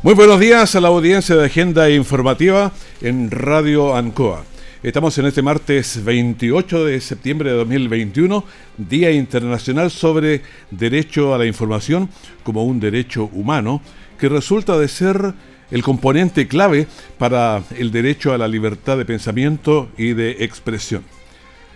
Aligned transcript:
Muy 0.00 0.14
buenos 0.14 0.38
días 0.38 0.76
a 0.76 0.80
la 0.80 0.88
audiencia 0.88 1.34
de 1.34 1.46
Agenda 1.46 1.90
Informativa 1.90 2.70
en 3.00 3.32
Radio 3.32 3.96
Ancoa. 3.96 4.44
Estamos 4.84 5.18
en 5.18 5.26
este 5.26 5.42
martes 5.42 6.04
28 6.04 6.84
de 6.84 7.00
septiembre 7.00 7.50
de 7.50 7.56
2021, 7.56 8.44
Día 8.76 9.10
Internacional 9.10 9.90
sobre 9.90 10.42
Derecho 10.70 11.34
a 11.34 11.38
la 11.38 11.46
Información 11.46 12.10
como 12.44 12.64
un 12.64 12.78
derecho 12.78 13.28
humano, 13.32 13.82
que 14.20 14.28
resulta 14.28 14.78
de 14.78 14.86
ser 14.86 15.34
el 15.72 15.82
componente 15.82 16.46
clave 16.46 16.86
para 17.18 17.64
el 17.76 17.90
derecho 17.90 18.32
a 18.32 18.38
la 18.38 18.46
libertad 18.46 18.98
de 18.98 19.04
pensamiento 19.04 19.88
y 19.98 20.12
de 20.12 20.44
expresión. 20.44 21.02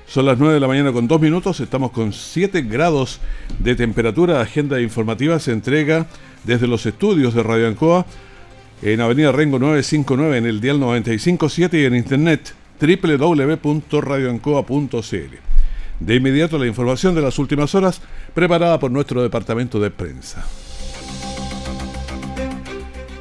Son 0.06 0.27
las 0.27 0.39
9 0.39 0.55
de 0.55 0.61
la 0.61 0.69
mañana 0.69 0.93
con 0.93 1.09
2 1.09 1.20
minutos, 1.20 1.59
estamos 1.59 1.91
con 1.91 2.12
7 2.12 2.62
grados 2.62 3.19
de 3.59 3.75
temperatura. 3.75 4.41
Agenda 4.41 4.81
informativa 4.81 5.41
se 5.41 5.50
entrega 5.50 6.06
desde 6.45 6.67
los 6.67 6.87
estudios 6.87 7.35
de 7.35 7.43
Radio 7.43 7.69
Ancoa 7.69 8.07
en 8.83 9.01
Avenida 9.01 9.33
Rengo 9.33 9.59
959 9.59 10.39
en 10.39 10.47
el 10.47 10.61
dial 10.61 10.79
957 10.81 11.81
y 11.81 11.84
en 11.84 11.95
internet 11.95 12.55
www.radioancoa.cl. 12.81 15.37
De 16.01 16.17
inmediato 16.17 16.59
la 16.59 16.67
información 16.67 17.15
de 17.15 17.23
las 17.23 17.39
últimas 17.39 17.73
horas 17.77 18.01
preparada 18.34 18.81
por 18.81 18.91
nuestro 18.91 19.23
departamento 19.23 19.79
de 19.79 19.91
prensa. 19.91 20.45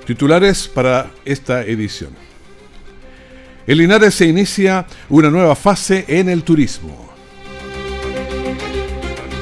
Titulares 0.06 0.68
para 0.68 1.12
esta 1.24 1.62
edición. 1.62 2.10
En 3.68 3.78
Linares 3.78 4.16
se 4.16 4.28
inicia 4.28 4.88
una 5.10 5.30
nueva 5.30 5.56
fase 5.56 6.06
en 6.08 6.28
el 6.28 6.42
turismo. 6.44 7.12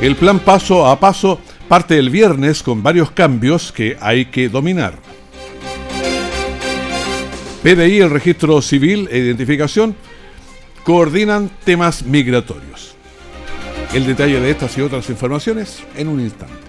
El 0.01 0.17
plan 0.17 0.39
paso 0.39 0.85
a 0.85 0.99
paso 0.99 1.39
parte 1.69 1.99
el 1.99 2.09
viernes 2.09 2.63
con 2.63 2.81
varios 2.81 3.11
cambios 3.11 3.71
que 3.71 3.95
hay 4.01 4.25
que 4.25 4.49
dominar. 4.49 4.95
PDI, 7.61 7.99
el 7.99 8.09
registro 8.09 8.59
civil 8.63 9.07
e 9.11 9.19
identificación 9.19 9.95
coordinan 10.83 11.51
temas 11.63 12.03
migratorios. 12.03 12.95
El 13.93 14.07
detalle 14.07 14.39
de 14.39 14.49
estas 14.49 14.75
y 14.79 14.81
otras 14.81 15.09
informaciones 15.11 15.83
en 15.95 16.07
un 16.07 16.19
instante. 16.19 16.68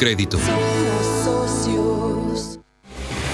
crédito. 0.00 0.38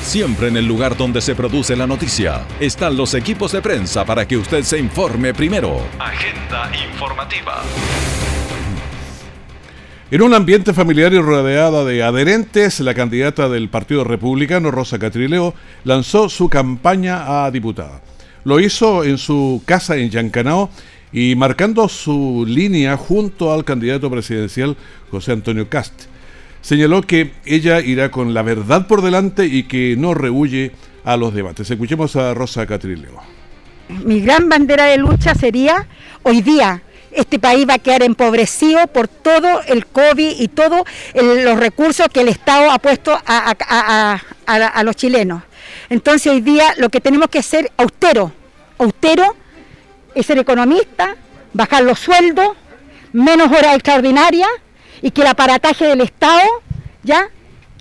Siempre 0.03 0.49
en 0.49 0.56
el 0.56 0.66
lugar 0.66 0.97
donde 0.97 1.21
se 1.21 1.37
produce 1.37 1.77
la 1.77 1.87
noticia 1.87 2.44
están 2.59 2.97
los 2.97 3.15
equipos 3.15 3.53
de 3.53 3.62
prensa 3.62 4.04
para 4.04 4.27
que 4.27 4.37
usted 4.37 4.65
se 4.65 4.77
informe 4.77 5.32
primero. 5.32 5.81
Agenda 6.00 6.69
informativa. 6.88 7.62
En 10.10 10.22
un 10.22 10.34
ambiente 10.34 10.72
familiar 10.75 11.12
y 11.12 11.21
rodeada 11.21 11.84
de 11.84 12.03
adherentes, 12.03 12.81
la 12.81 12.94
candidata 12.94 13.48
del 13.48 13.69
Partido 13.69 14.03
Republicano, 14.03 14.72
Rosa 14.72 14.98
Catrileo, 14.98 15.54
lanzó 15.84 16.28
su 16.28 16.48
campaña 16.48 17.44
a 17.44 17.50
diputada. 17.53 18.03
Lo 18.43 18.59
hizo 18.59 19.04
en 19.04 19.19
su 19.19 19.62
casa 19.65 19.97
en 19.97 20.10
Yancanao 20.10 20.71
y 21.12 21.37
marcando 21.37 21.88
su 21.88 22.44
línea 22.44 22.97
junto 22.97 23.53
al 23.53 23.65
candidato 23.65 24.10
presidencial 24.10 24.77
José 25.12 25.31
Antonio 25.31 25.69
Cast. 25.69 26.16
Señaló 26.66 27.00
que 27.03 27.31
ella 27.44 27.78
irá 27.81 28.10
con 28.10 28.34
la 28.34 28.43
verdad 28.43 28.88
por 28.88 29.00
delante 29.00 29.47
y 29.47 29.69
que 29.69 29.94
no 29.97 30.15
rehuye 30.15 30.72
a 31.04 31.16
los 31.16 31.32
debates. 31.32 31.71
Escuchemos 31.71 32.16
a 32.16 32.34
Rosa 32.34 32.66
Catrileo. 32.66 33.22
Mi 34.04 34.21
gran 34.21 34.49
bandera 34.49 34.87
de 34.87 34.97
lucha 34.97 35.37
sería 35.37 35.87
hoy 36.25 36.43
día 36.43 36.82
este 37.12 37.38
país 37.38 37.69
va 37.69 37.75
a 37.75 37.78
quedar 37.78 38.03
empobrecido 38.03 38.84
por 38.88 39.06
todo 39.06 39.62
el 39.69 39.87
COVID 39.87 40.41
y 40.41 40.49
todos 40.49 40.82
los 41.15 41.56
recursos 41.56 42.09
que 42.12 42.22
el 42.22 42.28
Estado 42.28 42.69
ha 42.72 42.81
puesto 42.81 43.16
a, 43.25 44.83
los 44.83 44.97
chilenos. 44.97 45.44
Entonces 45.88 46.33
hoy 46.33 46.41
día 46.41 46.75
lo 46.78 46.88
que 46.88 47.00
tenemos 47.00 47.28
que 47.28 47.38
hacer 47.38 47.71
austero, 47.77 48.33
austero 48.78 49.37
es 50.16 50.27
ser 50.27 50.38
economista, 50.38 51.15
bajar 51.53 51.84
los 51.84 52.00
sueldos, 52.00 52.56
menos 53.12 53.53
horas 53.53 53.77
extraordinarias 53.77 54.50
y 55.03 55.11
que 55.11 55.23
el 55.23 55.29
aparataje 55.29 55.87
del 55.87 56.01
Estado, 56.01 56.49
¿ya? 57.03 57.31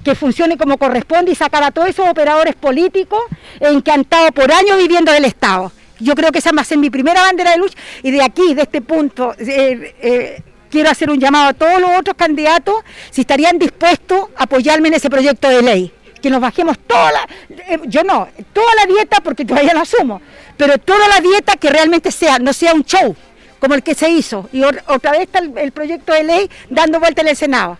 que 0.05 0.15
funcione 0.15 0.55
como 0.55 0.77
corresponde 0.77 1.31
y 1.31 1.35
sacar 1.35 1.63
a 1.63 1.71
todos 1.71 1.89
esos 1.89 2.07
operadores 2.07 2.55
políticos 2.55 3.21
en 3.59 3.81
por 3.81 4.51
años 4.51 4.77
viviendo 4.77 5.11
del 5.11 5.25
Estado. 5.25 5.71
Yo 5.99 6.13
creo 6.13 6.31
que 6.31 6.39
esa 6.39 6.51
va 6.51 6.61
a 6.61 6.65
ser 6.65 6.77
mi 6.77 6.89
primera 6.89 7.21
bandera 7.21 7.51
de 7.51 7.57
lucha 7.57 7.75
y 8.03 8.11
de 8.11 8.21
aquí, 8.21 8.53
de 8.53 8.61
este 8.61 8.81
punto, 8.81 9.33
eh, 9.39 9.95
eh, 9.99 10.43
quiero 10.69 10.89
hacer 10.91 11.09
un 11.09 11.19
llamado 11.19 11.47
a 11.47 11.53
todos 11.53 11.81
los 11.81 11.89
otros 11.97 12.15
candidatos 12.15 12.75
si 13.09 13.21
estarían 13.21 13.57
dispuestos 13.57 14.27
a 14.37 14.43
apoyarme 14.43 14.89
en 14.89 14.93
ese 14.95 15.09
proyecto 15.09 15.49
de 15.49 15.61
ley. 15.63 15.91
Que 16.21 16.29
nos 16.29 16.41
bajemos 16.41 16.77
toda 16.79 17.11
la, 17.11 17.27
eh, 17.49 17.79
yo 17.85 18.03
no, 18.03 18.27
toda 18.53 18.75
la 18.75 18.85
dieta 18.85 19.21
porque 19.21 19.43
todavía 19.43 19.73
la 19.73 19.81
asumo, 19.81 20.21
pero 20.57 20.77
toda 20.77 21.07
la 21.07 21.19
dieta 21.19 21.55
que 21.55 21.69
realmente 21.69 22.11
sea, 22.11 22.37
no 22.39 22.53
sea 22.53 22.73
un 22.73 22.83
show 22.83 23.15
como 23.59 23.75
el 23.75 23.83
que 23.83 23.95
se 23.95 24.09
hizo. 24.09 24.49
Y 24.51 24.63
otra 24.63 25.11
vez 25.11 25.21
está 25.21 25.39
el, 25.39 25.71
proyecto 25.71 26.13
de 26.13 26.23
ley 26.23 26.49
dando 26.69 26.99
vuelta 26.99 27.21
en 27.21 27.29
el 27.29 27.35
Senado. 27.35 27.77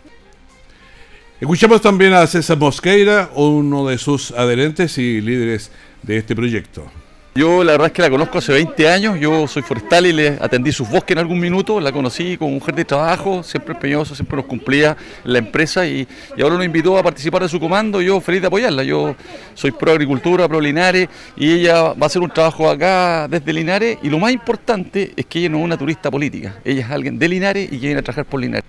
Escuchamos 1.40 1.82
también 1.82 2.14
a 2.14 2.26
César 2.28 2.58
Mosqueira, 2.58 3.30
uno 3.36 3.88
de 3.88 3.98
sus 3.98 4.32
adherentes 4.32 4.98
y 4.98 5.22
líderes 5.22 5.72
de 6.02 6.18
este 6.18 6.36
proyecto. 6.36 6.90
Yo 7.38 7.66
la 7.66 7.74
verdad 7.74 7.88
es 7.88 7.92
que 7.92 8.02
la 8.02 8.10
conozco 8.10 8.38
hace 8.38 8.54
20 8.54 8.88
años, 8.88 9.20
yo 9.20 9.46
soy 9.46 9.62
forestal 9.62 10.06
y 10.06 10.14
le 10.14 10.38
atendí 10.40 10.72
sus 10.72 10.90
bosques 10.90 11.12
en 11.12 11.18
algún 11.18 11.38
minuto, 11.38 11.82
la 11.82 11.92
conocí 11.92 12.38
como 12.38 12.52
mujer 12.52 12.74
de 12.76 12.86
trabajo, 12.86 13.44
siempre 13.44 13.74
empeñoso, 13.74 14.16
siempre 14.16 14.38
nos 14.38 14.46
cumplía 14.46 14.96
la 15.26 15.40
empresa 15.40 15.86
y, 15.86 16.08
ahora 16.42 16.56
nos 16.56 16.64
invitó 16.64 16.98
a 16.98 17.04
participar 17.04 17.42
de 17.42 17.50
su 17.50 17.60
comando, 17.60 18.00
yo 18.02 18.22
feliz 18.22 18.40
de 18.40 18.48
apoyarla, 18.48 18.84
yo 18.84 19.18
soy 19.54 19.72
pro 19.72 19.92
agricultura, 19.92 20.48
pro 20.48 20.62
Linares 20.62 21.10
y 21.36 21.52
ella 21.52 21.92
va 21.92 22.04
a 22.04 22.06
hacer 22.06 22.22
un 22.22 22.30
trabajo 22.30 22.70
acá 22.70 23.28
desde 23.28 23.52
Linares 23.52 23.98
y 24.02 24.10
lo 24.10 24.18
más 24.18 24.32
importante 24.32 25.12
es 25.14 25.26
que 25.26 25.40
ella 25.40 25.50
no 25.50 25.58
es 25.58 25.66
una 25.66 25.78
turista 25.78 26.10
política, 26.10 26.56
ella 26.64 26.86
es 26.86 26.90
alguien 26.90 27.20
de 27.20 27.28
Linares 27.28 27.70
y 27.70 27.80
viene 27.80 28.00
a 28.00 28.02
trabajar 28.02 28.24
por 28.24 28.40
Linares. 28.40 28.64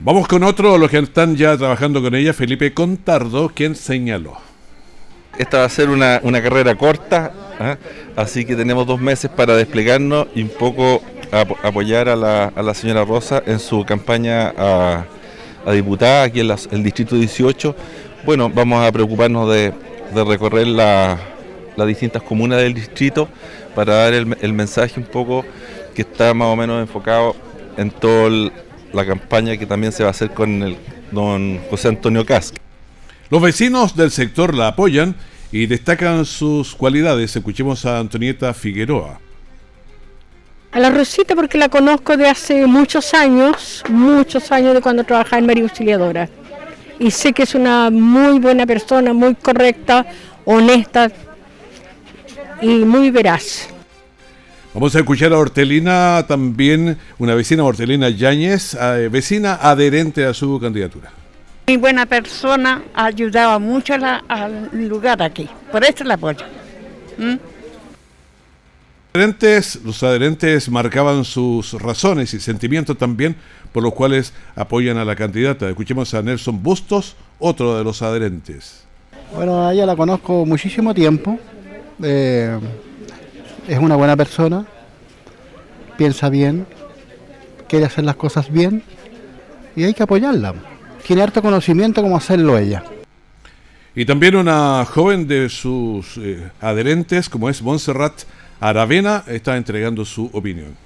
Vamos 0.00 0.28
con 0.28 0.42
otro, 0.42 0.76
los 0.76 0.90
que 0.90 0.98
están 0.98 1.36
ya 1.36 1.56
trabajando 1.56 2.02
con 2.02 2.14
ella, 2.14 2.34
Felipe 2.34 2.74
Contardo, 2.74 3.48
quien 3.48 3.76
señaló. 3.76 4.47
Esta 5.38 5.58
va 5.58 5.64
a 5.64 5.68
ser 5.68 5.88
una, 5.88 6.20
carrera 6.42 6.74
corta, 6.74 7.32
¿ah? 7.60 7.76
así 8.16 8.44
que 8.44 8.56
tenemos 8.56 8.84
dos 8.88 9.00
meses 9.00 9.30
para 9.30 9.54
desplegarnos 9.56 10.26
y 10.34 10.42
un 10.42 10.48
poco 10.48 11.00
apoyar 11.62 12.08
a 12.08 12.16
la, 12.16 12.74
señora 12.74 13.04
Rosa 13.04 13.40
en 13.46 13.60
su 13.60 13.84
campaña 13.84 14.52
a, 14.56 15.04
diputada 15.72 16.24
aquí 16.24 16.40
en 16.40 16.50
el 16.72 16.82
Distrito 16.82 17.14
18. 17.14 17.76
Bueno, 18.26 18.50
vamos 18.52 18.84
a 18.84 18.90
preocuparnos 18.90 19.48
de, 19.48 19.72
recorrer 20.12 20.66
la, 20.66 21.16
las 21.76 21.86
distintas 21.86 22.22
comunas 22.22 22.60
del 22.60 22.74
distrito 22.74 23.28
para 23.76 23.94
dar 23.94 24.14
el, 24.14 24.52
mensaje 24.52 24.98
un 24.98 25.06
poco 25.06 25.44
que 25.94 26.02
está 26.02 26.34
más 26.34 26.48
o 26.48 26.56
menos 26.56 26.80
enfocado 26.80 27.36
en 27.76 27.92
toda 27.92 28.50
la 28.92 29.06
campaña 29.06 29.56
que 29.56 29.66
también 29.66 29.92
se 29.92 30.02
va 30.02 30.08
a 30.08 30.10
hacer 30.10 30.30
con 30.30 30.62
el 30.64 30.76
don 31.12 31.60
José 31.70 31.88
Antonio 31.88 32.26
Casc. 32.26 32.56
Los 33.30 33.42
vecinos 33.42 33.94
del 33.94 34.10
sector 34.10 34.54
la 34.54 34.68
apoyan 34.68 35.14
y 35.52 35.66
destacan 35.66 36.24
sus 36.24 36.74
cualidades. 36.74 37.36
Escuchemos 37.36 37.84
a 37.84 37.98
Antonieta 37.98 38.54
Figueroa. 38.54 39.20
A 40.72 40.78
la 40.78 40.90
Rosita 40.90 41.34
porque 41.34 41.58
la 41.58 41.68
conozco 41.68 42.16
de 42.16 42.26
hace 42.26 42.66
muchos 42.66 43.12
años, 43.12 43.84
muchos 43.90 44.50
años 44.50 44.74
de 44.74 44.80
cuando 44.80 45.04
trabajaba 45.04 45.38
en 45.38 45.46
María 45.46 45.64
Auxiliadora. 45.64 46.28
Y 46.98 47.10
sé 47.10 47.32
que 47.34 47.42
es 47.42 47.54
una 47.54 47.90
muy 47.90 48.38
buena 48.38 48.66
persona, 48.66 49.12
muy 49.12 49.34
correcta, 49.34 50.06
honesta 50.46 51.10
y 52.62 52.68
muy 52.84 53.10
veraz. 53.10 53.68
Vamos 54.72 54.94
a 54.94 55.00
escuchar 55.00 55.32
a 55.32 55.38
Hortelina 55.38 56.24
también, 56.26 56.98
una 57.18 57.34
vecina 57.34 57.64
Hortelina 57.64 58.08
Yáñez, 58.08 58.74
eh, 58.74 59.08
vecina 59.10 59.54
adherente 59.54 60.24
a 60.24 60.32
su 60.32 60.58
candidatura. 60.60 61.17
Muy 61.68 61.76
buena 61.76 62.06
persona, 62.06 62.82
ha 62.94 63.04
ayudado 63.04 63.60
mucho 63.60 63.92
al 63.92 64.70
lugar 64.88 65.22
aquí, 65.22 65.46
por 65.70 65.84
eso 65.84 66.02
la 66.02 66.14
apoyo. 66.14 66.46
¿Mm? 67.18 67.34
Los 69.84 70.02
adherentes 70.02 70.70
marcaban 70.70 71.26
sus 71.26 71.74
razones 71.74 72.32
y 72.32 72.40
sentimientos 72.40 72.96
también 72.96 73.36
por 73.70 73.82
los 73.82 73.92
cuales 73.92 74.32
apoyan 74.56 74.96
a 74.96 75.04
la 75.04 75.14
candidata. 75.14 75.68
Escuchemos 75.68 76.14
a 76.14 76.22
Nelson 76.22 76.62
Bustos, 76.62 77.16
otro 77.38 77.76
de 77.76 77.84
los 77.84 78.00
adherentes. 78.00 78.84
Bueno, 79.34 79.68
a 79.68 79.74
ella 79.74 79.84
la 79.84 79.94
conozco 79.94 80.46
muchísimo 80.46 80.94
tiempo. 80.94 81.38
Eh, 82.02 82.58
es 83.68 83.78
una 83.78 83.94
buena 83.94 84.16
persona, 84.16 84.64
piensa 85.98 86.30
bien, 86.30 86.66
quiere 87.68 87.84
hacer 87.84 88.04
las 88.04 88.16
cosas 88.16 88.50
bien 88.50 88.82
y 89.76 89.84
hay 89.84 89.92
que 89.92 90.04
apoyarla. 90.04 90.54
Tiene 91.08 91.22
harto 91.22 91.40
conocimiento 91.40 92.02
cómo 92.02 92.18
hacerlo 92.18 92.58
ella. 92.58 92.84
Y 93.94 94.04
también 94.04 94.36
una 94.36 94.84
joven 94.84 95.26
de 95.26 95.48
sus 95.48 96.18
eh, 96.18 96.50
adherentes, 96.60 97.30
como 97.30 97.48
es 97.48 97.62
Montserrat 97.62 98.24
Aravena 98.60 99.24
está 99.26 99.56
entregando 99.56 100.04
su 100.04 100.28
opinión. 100.34 100.76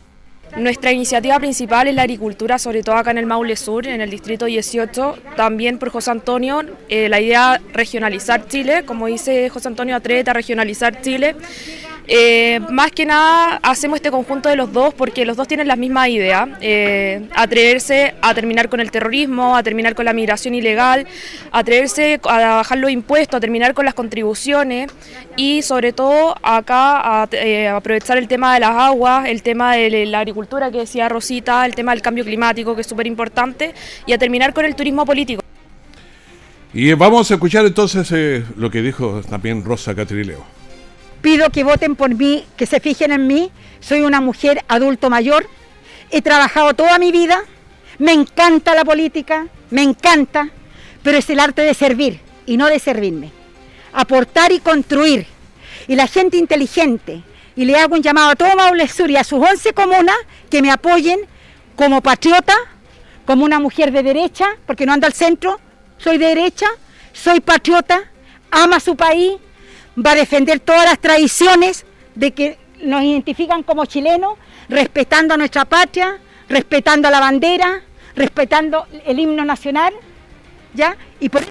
Nuestra 0.56 0.92
iniciativa 0.92 1.40
principal 1.40 1.88
es 1.88 1.96
la 1.96 2.02
agricultura, 2.02 2.60
sobre 2.60 2.84
todo 2.84 2.94
acá 2.94 3.10
en 3.10 3.18
el 3.18 3.26
Maule 3.26 3.56
Sur, 3.56 3.84
en 3.84 4.00
el 4.00 4.10
distrito 4.10 4.44
18. 4.44 5.16
También 5.34 5.78
por 5.78 5.88
José 5.88 6.12
Antonio, 6.12 6.62
eh, 6.88 7.08
la 7.08 7.20
idea 7.20 7.60
regionalizar 7.72 8.46
Chile, 8.46 8.84
como 8.84 9.08
dice 9.08 9.48
José 9.48 9.66
Antonio 9.66 9.96
Atreta, 9.96 10.32
regionalizar 10.32 11.00
Chile. 11.00 11.34
Eh, 12.08 12.60
más 12.70 12.90
que 12.90 13.06
nada 13.06 13.60
hacemos 13.62 13.96
este 13.96 14.10
conjunto 14.10 14.48
de 14.48 14.56
los 14.56 14.72
dos 14.72 14.92
porque 14.92 15.24
los 15.24 15.36
dos 15.36 15.46
tienen 15.46 15.68
la 15.68 15.76
misma 15.76 16.08
idea, 16.08 16.48
eh, 16.60 17.28
atreverse 17.34 18.14
a 18.20 18.34
terminar 18.34 18.68
con 18.68 18.80
el 18.80 18.90
terrorismo, 18.90 19.56
a 19.56 19.62
terminar 19.62 19.94
con 19.94 20.04
la 20.04 20.12
migración 20.12 20.54
ilegal, 20.54 21.06
atreverse 21.52 22.20
a 22.24 22.56
bajar 22.56 22.78
los 22.78 22.90
impuestos, 22.90 23.38
a 23.38 23.40
terminar 23.40 23.72
con 23.72 23.84
las 23.84 23.94
contribuciones 23.94 24.90
y 25.36 25.62
sobre 25.62 25.92
todo 25.92 26.34
acá 26.42 27.22
a, 27.22 27.28
eh, 27.32 27.68
aprovechar 27.68 28.18
el 28.18 28.26
tema 28.26 28.54
de 28.54 28.60
las 28.60 28.72
aguas, 28.72 29.28
el 29.28 29.42
tema 29.42 29.76
de 29.76 30.06
la 30.06 30.18
agricultura 30.18 30.72
que 30.72 30.78
decía 30.78 31.08
Rosita, 31.08 31.64
el 31.64 31.74
tema 31.76 31.92
del 31.92 32.02
cambio 32.02 32.24
climático 32.24 32.74
que 32.74 32.80
es 32.80 32.86
súper 32.86 33.06
importante 33.06 33.74
y 34.06 34.12
a 34.12 34.18
terminar 34.18 34.52
con 34.52 34.64
el 34.64 34.74
turismo 34.74 35.06
político. 35.06 35.42
Y 36.74 36.92
vamos 36.94 37.30
a 37.30 37.34
escuchar 37.34 37.64
entonces 37.66 38.44
lo 38.56 38.70
que 38.70 38.82
dijo 38.82 39.20
también 39.28 39.64
Rosa 39.64 39.94
Catrileo. 39.94 40.61
Pido 41.22 41.50
que 41.50 41.62
voten 41.62 41.94
por 41.94 42.14
mí, 42.14 42.44
que 42.56 42.66
se 42.66 42.80
fijen 42.80 43.12
en 43.12 43.26
mí. 43.28 43.50
Soy 43.80 44.00
una 44.00 44.20
mujer 44.20 44.64
adulto 44.68 45.08
mayor. 45.08 45.48
He 46.10 46.20
trabajado 46.20 46.74
toda 46.74 46.98
mi 46.98 47.12
vida. 47.12 47.40
Me 47.98 48.12
encanta 48.12 48.74
la 48.74 48.84
política, 48.84 49.46
me 49.70 49.82
encanta, 49.82 50.50
pero 51.02 51.18
es 51.18 51.30
el 51.30 51.38
arte 51.38 51.62
de 51.62 51.74
servir 51.74 52.20
y 52.46 52.56
no 52.56 52.66
de 52.66 52.80
servirme. 52.80 53.30
Aportar 53.92 54.50
y 54.50 54.58
construir. 54.58 55.26
Y 55.86 55.94
la 55.94 56.08
gente 56.08 56.36
inteligente. 56.36 57.22
Y 57.54 57.64
le 57.66 57.76
hago 57.76 57.94
un 57.94 58.02
llamado 58.02 58.30
a 58.30 58.36
todo 58.36 58.56
Maule 58.56 58.88
Sur 58.88 59.10
y 59.10 59.16
a 59.16 59.24
sus 59.24 59.38
11 59.38 59.72
comunas 59.74 60.16
que 60.50 60.62
me 60.62 60.70
apoyen 60.70 61.20
como 61.76 62.00
patriota, 62.00 62.54
como 63.24 63.44
una 63.44 63.60
mujer 63.60 63.92
de 63.92 64.02
derecha, 64.02 64.48
porque 64.66 64.86
no 64.86 64.92
ando 64.92 65.06
al 65.06 65.12
centro, 65.12 65.60
soy 65.98 66.18
de 66.18 66.26
derecha, 66.26 66.66
soy 67.12 67.40
patriota, 67.40 68.10
ama 68.50 68.80
su 68.80 68.96
país, 68.96 69.34
va 69.98 70.12
a 70.12 70.16
defender 70.16 70.60
todas 70.60 70.84
las 70.84 70.98
tradiciones 70.98 71.84
de 72.14 72.32
que 72.32 72.58
nos 72.82 73.02
identifican 73.02 73.62
como 73.62 73.86
chilenos, 73.86 74.34
respetando 74.68 75.34
a 75.34 75.36
nuestra 75.36 75.64
patria, 75.64 76.18
respetando 76.48 77.08
a 77.08 77.10
la 77.10 77.20
bandera, 77.20 77.82
respetando 78.14 78.86
el 79.06 79.18
himno 79.18 79.44
nacional, 79.44 79.92
¿ya? 80.74 80.96
Y 81.20 81.28
por 81.28 81.42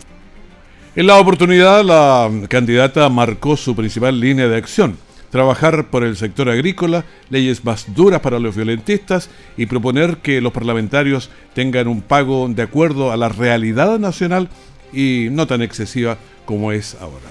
En 0.95 1.07
la 1.07 1.17
oportunidad, 1.17 1.83
la 1.83 2.29
candidata 2.49 3.07
marcó 3.09 3.55
su 3.57 3.75
principal 3.75 4.19
línea 4.19 4.47
de 4.47 4.57
acción, 4.57 4.97
trabajar 5.29 5.89
por 5.89 6.03
el 6.03 6.17
sector 6.17 6.49
agrícola, 6.49 7.05
leyes 7.29 7.63
más 7.63 7.93
duras 7.93 8.19
para 8.19 8.39
los 8.39 8.55
violentistas 8.55 9.29
y 9.57 9.65
proponer 9.65 10.17
que 10.17 10.41
los 10.41 10.51
parlamentarios 10.51 11.29
tengan 11.53 11.87
un 11.87 12.01
pago 12.01 12.47
de 12.49 12.63
acuerdo 12.63 13.11
a 13.11 13.17
la 13.17 13.29
realidad 13.29 13.97
nacional 13.99 14.49
y 14.91 15.29
no 15.31 15.47
tan 15.47 15.61
excesiva 15.61 16.17
como 16.45 16.73
es 16.73 16.97
ahora. 16.99 17.30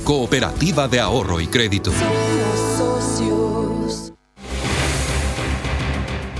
Cooperativa 0.11 0.89
de 0.89 0.99
Ahorro 0.99 1.39
y 1.39 1.47
Crédito. 1.47 1.89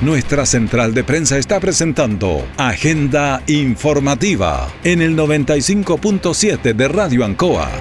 Nuestra 0.02 0.46
central 0.46 0.94
de 0.94 1.06
prensa 1.06 1.38
está 1.38 1.58
presentando 1.62 2.46
Agenda 2.58 3.42
Informativa 3.48 4.68
en 4.84 5.02
el 5.02 5.16
95.7 5.16 6.74
de 6.74 6.88
Radio 6.90 7.24
Ancoa. 7.24 7.72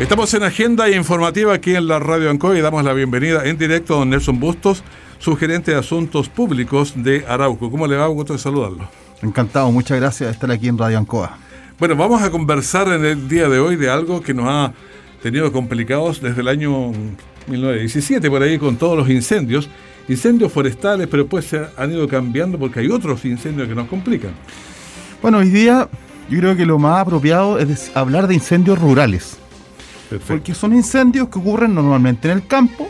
Estamos 0.00 0.34
en 0.34 0.42
Agenda 0.42 0.90
Informativa 0.90 1.54
aquí 1.54 1.76
en 1.76 1.86
la 1.86 2.00
Radio 2.00 2.30
Ancoa 2.30 2.58
y 2.58 2.62
damos 2.62 2.82
la 2.82 2.94
bienvenida 2.94 3.44
en 3.44 3.58
directo 3.58 3.94
a 3.94 3.98
don 3.98 4.10
Nelson 4.10 4.40
Bustos, 4.40 4.82
gerente 5.38 5.70
de 5.70 5.76
Asuntos 5.76 6.28
Públicos 6.28 6.94
de 6.96 7.24
Arauco. 7.28 7.70
¿Cómo 7.70 7.86
le 7.86 7.94
va? 7.94 8.08
Un 8.08 8.16
gusto 8.16 8.32
de 8.32 8.40
saludarlo. 8.40 8.88
Encantado, 9.22 9.70
muchas 9.70 10.00
gracias 10.00 10.30
de 10.30 10.32
estar 10.32 10.50
aquí 10.50 10.66
en 10.66 10.76
Radio 10.76 10.98
Ancoa. 10.98 11.38
Bueno, 11.78 11.94
vamos 11.94 12.20
a 12.20 12.30
conversar 12.32 12.88
en 12.88 13.04
el 13.04 13.28
día 13.28 13.48
de 13.48 13.60
hoy 13.60 13.76
de 13.76 13.88
algo 13.88 14.20
que 14.20 14.34
nos 14.34 14.48
ha 14.48 14.72
tenido 15.22 15.52
complicados 15.52 16.20
desde 16.20 16.40
el 16.40 16.48
año 16.48 16.90
1917, 17.46 18.28
por 18.28 18.42
ahí 18.42 18.58
con 18.58 18.76
todos 18.76 18.98
los 18.98 19.08
incendios. 19.08 19.68
Incendios 20.08 20.50
forestales, 20.52 21.06
pero 21.06 21.22
después 21.22 21.44
se 21.44 21.64
han 21.76 21.92
ido 21.92 22.08
cambiando 22.08 22.58
porque 22.58 22.80
hay 22.80 22.88
otros 22.88 23.24
incendios 23.24 23.68
que 23.68 23.76
nos 23.76 23.86
complican. 23.86 24.32
Bueno, 25.22 25.38
hoy 25.38 25.50
día 25.50 25.88
yo 26.28 26.40
creo 26.40 26.56
que 26.56 26.66
lo 26.66 26.80
más 26.80 27.00
apropiado 27.00 27.60
es 27.60 27.96
hablar 27.96 28.26
de 28.26 28.34
incendios 28.34 28.76
rurales. 28.80 29.38
Porque 30.26 30.54
son 30.54 30.74
incendios 30.74 31.28
que 31.28 31.38
ocurren 31.38 31.76
normalmente 31.76 32.28
en 32.28 32.38
el 32.38 32.46
campo 32.48 32.88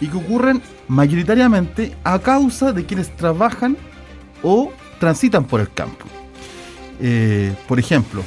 y 0.00 0.06
que 0.06 0.16
ocurren 0.16 0.62
mayoritariamente 0.86 1.96
a 2.04 2.20
causa 2.20 2.72
de 2.72 2.86
quienes 2.86 3.16
trabajan 3.16 3.76
o 4.44 4.70
transitan 5.00 5.44
por 5.44 5.60
el 5.60 5.72
campo. 5.72 6.06
Eh, 7.00 7.54
por 7.66 7.78
ejemplo, 7.78 8.22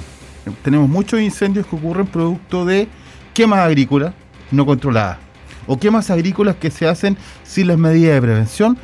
tenemos 0.64 0.90
muchos 0.90 1.22
incendios 1.22 1.66
que 1.68 1.76
ocurren 1.76 2.08
producto 2.08 2.66
de 2.66 2.88
quemas 3.34 3.60
agrícolas 3.60 4.14
no 4.52 4.66
controladas 4.66 5.18
o 5.66 5.80
quemas 5.80 6.10
agrícolas 6.10 6.56
que 6.58 6.70
se 6.70 6.88
hacen 6.88 7.18
sin 7.44 7.68
las 7.68 7.78
medidas 7.78 8.16
de 8.16 8.22
prevención 8.22 8.78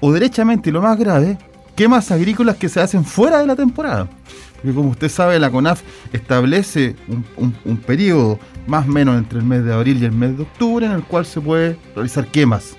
o 0.00 0.12
derechamente, 0.12 0.70
lo 0.72 0.82
más 0.82 0.98
grave, 0.98 1.38
quemas 1.76 2.10
agrícolas 2.10 2.56
que 2.56 2.68
se 2.68 2.80
hacen 2.80 3.04
fuera 3.04 3.38
de 3.38 3.46
la 3.46 3.56
temporada. 3.56 4.08
Porque 4.56 4.74
como 4.74 4.90
usted 4.90 5.08
sabe, 5.08 5.38
la 5.38 5.50
CONAF 5.50 5.82
establece 6.12 6.96
un, 7.36 7.54
un 7.64 7.76
periodo 7.76 8.38
más 8.66 8.86
o 8.86 8.90
menos 8.90 9.16
entre 9.18 9.38
el 9.38 9.44
mes 9.44 9.64
de 9.64 9.72
abril 9.72 10.02
y 10.02 10.04
el 10.04 10.12
mes 10.12 10.36
de 10.36 10.42
octubre 10.42 10.86
en 10.86 10.92
el 10.92 11.04
cual 11.04 11.26
se 11.26 11.40
puede 11.40 11.78
realizar 11.94 12.26
quemas 12.26 12.76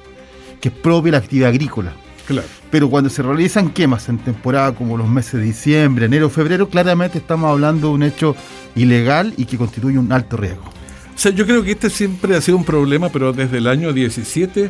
que 0.66 0.70
es 0.70 0.76
propia 0.76 1.12
la 1.12 1.18
actividad 1.20 1.50
agrícola. 1.50 1.94
Claro. 2.26 2.48
Pero 2.76 2.90
cuando 2.90 3.10
se 3.10 3.24
realizan 3.24 3.70
quemas 3.70 4.10
en 4.10 4.18
temporada 4.18 4.76
como 4.76 4.98
los 4.98 5.08
meses 5.08 5.40
de 5.40 5.44
diciembre, 5.44 6.08
enero, 6.08 6.30
febrero, 6.30 6.68
claramente 6.68 7.20
estamos 7.20 7.50
hablando 7.50 7.88
de 7.88 7.94
un 7.94 8.04
hecho 8.04 8.36
ilegal 8.76 9.34
y 9.38 9.46
que 9.46 9.58
constituye 9.58 9.98
un 9.98 10.12
alto 10.12 10.36
riesgo. 10.36 10.66
O 10.66 11.18
sea, 11.18 11.32
yo 11.32 11.46
creo 11.46 11.64
que 11.64 11.72
este 11.72 11.90
siempre 11.90 12.36
ha 12.36 12.42
sido 12.42 12.58
un 12.58 12.66
problema, 12.66 13.08
pero 13.08 13.32
desde 13.32 13.60
el 13.60 13.68
año 13.68 13.94
17, 13.94 14.70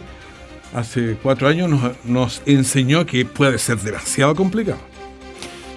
hace 0.76 1.18
cuatro 1.24 1.48
años, 1.48 1.68
nos, 1.68 2.06
nos 2.06 2.44
enseñó 2.46 3.08
que 3.08 3.26
puede 3.26 3.58
ser 3.58 3.80
demasiado 3.80 4.36
complicado. 4.36 4.78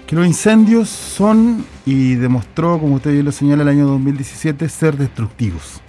Que 0.07 0.15
los 0.15 0.27
incendios 0.27 0.91
son, 0.91 1.65
y 1.87 2.17
demostró, 2.17 2.79
como 2.79 2.97
usted 2.97 3.13
bien 3.13 3.25
lo 3.25 3.33
señala, 3.33 3.63
el 3.63 3.69
año 3.71 3.87
2017, 3.87 4.69
ser 4.69 4.99
destructivos. 4.99 5.81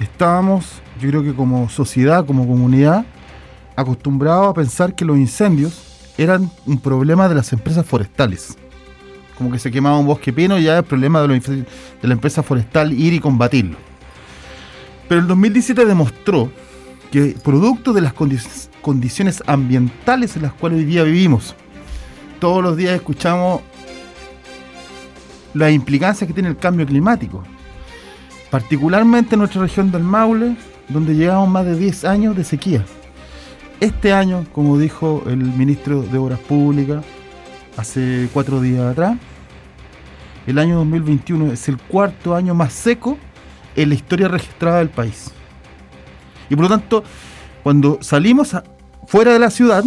Estábamos, 0.00 0.82
yo 1.00 1.08
creo 1.08 1.22
que 1.22 1.32
como 1.32 1.70
sociedad, 1.70 2.26
como 2.26 2.46
comunidad, 2.46 3.06
acostumbrados 3.80 4.48
a 4.48 4.54
pensar 4.54 4.94
que 4.94 5.04
los 5.04 5.16
incendios 5.16 5.90
eran 6.18 6.50
un 6.66 6.78
problema 6.78 7.28
de 7.28 7.34
las 7.34 7.52
empresas 7.52 7.86
forestales. 7.86 8.56
Como 9.36 9.50
que 9.50 9.58
se 9.58 9.70
quemaba 9.70 9.98
un 9.98 10.06
bosque 10.06 10.32
pino 10.32 10.58
y 10.58 10.64
ya 10.64 10.78
es 10.78 10.84
problema 10.84 11.22
de, 11.22 11.64
la 12.02 12.12
empresa 12.12 12.42
forestal 12.42 12.92
ir 12.92 13.14
y 13.14 13.20
combatirlo. 13.20 13.76
Pero 15.08 15.20
el 15.22 15.26
2017 15.26 15.84
demostró 15.86 16.50
que 17.10 17.34
producto 17.42 17.92
de 17.92 18.02
las 18.02 18.14
condi- 18.14 18.68
condiciones 18.82 19.42
ambientales 19.46 20.36
en 20.36 20.42
las 20.42 20.52
cuales 20.52 20.80
hoy 20.80 20.84
día 20.84 21.02
vivimos, 21.02 21.54
todos 22.38 22.62
los 22.62 22.76
días 22.76 22.94
escuchamos 22.94 23.62
las 25.54 25.72
implicancias 25.72 26.28
que 26.28 26.34
tiene 26.34 26.48
el 26.50 26.56
cambio 26.56 26.86
climático. 26.86 27.42
Particularmente 28.50 29.34
en 29.34 29.40
nuestra 29.40 29.62
región 29.62 29.90
del 29.90 30.02
Maule, 30.02 30.56
donde 30.88 31.14
llevamos 31.14 31.48
más 31.48 31.64
de 31.64 31.76
10 31.76 32.04
años 32.04 32.36
de 32.36 32.44
sequía. 32.44 32.84
Este 33.80 34.12
año, 34.12 34.44
como 34.52 34.78
dijo 34.78 35.22
el 35.26 35.38
ministro 35.38 36.02
de 36.02 36.18
Obras 36.18 36.38
Públicas 36.40 37.02
hace 37.76 38.28
cuatro 38.32 38.60
días 38.60 38.82
atrás, 38.92 39.16
el 40.46 40.58
año 40.58 40.76
2021 40.76 41.52
es 41.52 41.68
el 41.68 41.78
cuarto 41.78 42.34
año 42.34 42.54
más 42.54 42.72
seco 42.72 43.16
en 43.76 43.88
la 43.88 43.94
historia 43.94 44.28
registrada 44.28 44.78
del 44.78 44.90
país. 44.90 45.30
Y 46.50 46.56
por 46.56 46.64
lo 46.64 46.68
tanto, 46.68 47.04
cuando 47.62 47.98
salimos 48.02 48.52
a- 48.54 48.64
fuera 49.06 49.32
de 49.32 49.38
la 49.38 49.50
ciudad, 49.50 49.84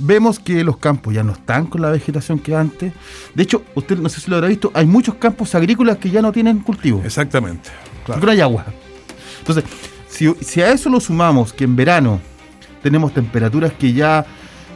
vemos 0.00 0.38
que 0.40 0.64
los 0.64 0.78
campos 0.78 1.14
ya 1.14 1.22
no 1.22 1.32
están 1.32 1.66
con 1.66 1.82
la 1.82 1.90
vegetación 1.90 2.38
que 2.40 2.56
antes. 2.56 2.92
De 3.34 3.42
hecho, 3.42 3.62
usted 3.74 3.98
no 3.98 4.08
sé 4.08 4.20
si 4.20 4.30
lo 4.30 4.36
habrá 4.36 4.48
visto, 4.48 4.70
hay 4.74 4.86
muchos 4.86 5.14
campos 5.16 5.54
agrícolas 5.54 5.98
que 5.98 6.10
ya 6.10 6.22
no 6.22 6.32
tienen 6.32 6.58
cultivo. 6.60 7.02
Exactamente. 7.04 7.70
Porque 8.06 8.24
no 8.26 8.32
hay 8.32 8.40
agua. 8.40 8.64
Entonces, 9.40 9.64
si, 10.08 10.32
si 10.40 10.60
a 10.62 10.72
eso 10.72 10.88
lo 10.88 10.98
sumamos 11.00 11.52
que 11.52 11.64
en 11.64 11.76
verano 11.76 12.20
tenemos 12.82 13.12
temperaturas 13.12 13.72
que 13.72 13.92
ya 13.92 14.24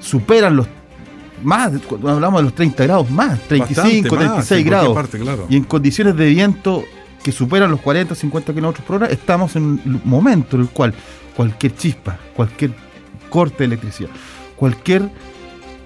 superan 0.01 0.57
los 0.57 0.67
más, 1.43 1.73
cuando 1.89 2.11
hablamos 2.11 2.41
de 2.41 2.45
los 2.45 2.55
30 2.55 2.85
grados, 2.85 3.11
más, 3.11 3.41
35, 3.49 3.65
Bastante 3.75 4.03
más, 4.03 4.09
36 4.09 4.11
en 4.13 4.49
cualquier 4.49 4.65
grados. 4.65 4.95
parte, 4.95 5.19
claro. 5.19 5.47
Y 5.49 5.57
en 5.57 5.65
condiciones 5.65 6.17
de 6.17 6.27
viento 6.27 6.85
que 7.23 7.33
superan 7.33 7.71
los 7.71 7.81
40, 7.81 8.15
50 8.15 8.55
kilómetros 8.55 8.87
por 8.87 8.97
hora, 8.97 9.07
estamos 9.07 9.57
en 9.57 9.63
un 9.63 10.01
momento 10.05 10.57
en 10.57 10.63
el 10.63 10.69
cual 10.69 10.95
cualquier 11.37 11.75
chispa, 11.75 12.19
cualquier 12.35 12.73
corte 13.29 13.59
de 13.59 13.65
electricidad, 13.65 14.11
cualquier 14.57 15.09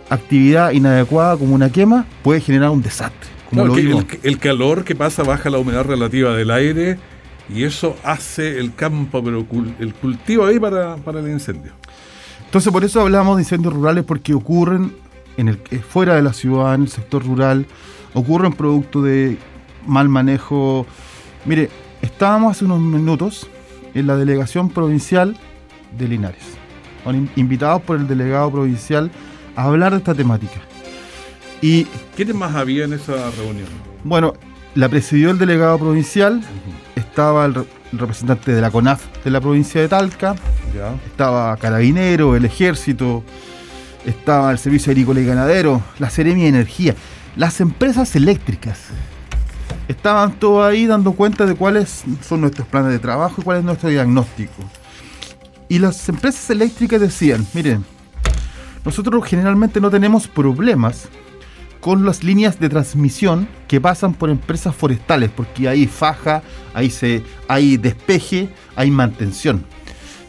actividad 0.08 0.72
inadecuada 0.72 1.36
como 1.36 1.54
una 1.54 1.70
quema 1.70 2.06
puede 2.22 2.40
generar 2.40 2.70
un 2.70 2.82
desastre. 2.82 3.30
Como 3.50 3.62
Claro, 3.62 3.68
lo 3.68 3.74
que 3.74 3.82
vimos. 3.82 4.04
el, 4.22 4.30
el 4.30 4.38
calor 4.38 4.84
que 4.84 4.94
pasa 4.94 5.22
baja 5.22 5.50
la 5.50 5.58
humedad 5.58 5.84
relativa 5.84 6.34
del 6.34 6.50
aire 6.50 6.98
y 7.48 7.62
eso 7.64 7.96
hace 8.02 8.58
el 8.58 8.74
campo, 8.74 9.22
pero 9.22 9.46
el 9.78 9.94
cultivo 9.94 10.46
ahí 10.46 10.58
para, 10.58 10.96
para 10.96 11.20
el 11.20 11.28
incendio. 11.28 11.72
Entonces 12.56 12.72
por 12.72 12.84
eso 12.84 13.02
hablamos 13.02 13.36
de 13.36 13.42
incendios 13.42 13.74
rurales 13.74 14.02
porque 14.02 14.32
ocurren 14.32 14.90
en 15.36 15.48
el 15.48 15.60
eh, 15.70 15.78
fuera 15.78 16.14
de 16.14 16.22
la 16.22 16.32
ciudad, 16.32 16.74
en 16.74 16.84
el 16.84 16.88
sector 16.88 17.22
rural, 17.22 17.66
ocurren 18.14 18.54
producto 18.54 19.02
de 19.02 19.36
mal 19.86 20.08
manejo. 20.08 20.86
Mire, 21.44 21.68
estábamos 22.00 22.52
hace 22.52 22.64
unos 22.64 22.80
minutos 22.80 23.46
en 23.92 24.06
la 24.06 24.16
delegación 24.16 24.70
provincial 24.70 25.36
de 25.98 26.08
Linares, 26.08 26.44
invitados 27.36 27.82
por 27.82 27.98
el 27.98 28.08
delegado 28.08 28.50
provincial 28.50 29.10
a 29.54 29.64
hablar 29.64 29.92
de 29.92 29.98
esta 29.98 30.14
temática. 30.14 30.62
Y 31.60 31.84
¿Quiénes 32.16 32.36
más 32.36 32.54
había 32.54 32.86
en 32.86 32.94
esa 32.94 33.30
reunión? 33.32 33.68
bueno, 34.02 34.32
la 34.74 34.88
presidió 34.88 35.30
el 35.30 35.36
delegado 35.36 35.78
provincial, 35.78 36.40
estaba 36.94 37.44
el 37.44 37.66
representante 37.92 38.52
de 38.52 38.60
la 38.60 38.70
CONAF 38.70 39.02
de 39.24 39.30
la 39.30 39.40
provincia 39.40 39.80
de 39.80 39.88
Talca, 39.88 40.34
Ya. 40.74 40.94
estaba 41.06 41.56
Carabinero, 41.56 42.36
el 42.36 42.44
Ejército, 42.44 43.22
estaba 44.04 44.50
el 44.52 44.58
Servicio 44.58 44.90
Agrícola 44.90 45.20
y 45.20 45.26
Ganadero, 45.26 45.82
la 45.98 46.10
Seremia 46.10 46.44
de 46.44 46.50
Energía, 46.50 46.94
las 47.36 47.60
empresas 47.60 48.14
eléctricas. 48.16 48.80
Estaban 49.88 50.32
todos 50.38 50.68
ahí 50.68 50.86
dando 50.86 51.12
cuenta 51.12 51.46
de 51.46 51.54
cuáles 51.54 52.04
son 52.26 52.40
nuestros 52.40 52.66
planes 52.66 52.90
de 52.92 52.98
trabajo 52.98 53.40
y 53.40 53.44
cuál 53.44 53.58
es 53.58 53.64
nuestro 53.64 53.88
diagnóstico. 53.88 54.62
Y 55.68 55.78
las 55.78 56.08
empresas 56.08 56.48
eléctricas 56.50 57.00
decían, 57.00 57.46
miren, 57.54 57.84
nosotros 58.84 59.24
generalmente 59.26 59.80
no 59.80 59.90
tenemos 59.90 60.28
problemas 60.28 61.08
con 61.86 62.04
las 62.04 62.24
líneas 62.24 62.58
de 62.58 62.68
transmisión 62.68 63.46
que 63.68 63.80
pasan 63.80 64.12
por 64.12 64.28
empresas 64.28 64.74
forestales, 64.74 65.30
porque 65.30 65.68
hay 65.68 65.86
faja, 65.86 66.42
hay, 66.74 66.90
se, 66.90 67.22
hay 67.46 67.76
despeje, 67.76 68.48
hay 68.74 68.90
mantención. 68.90 69.64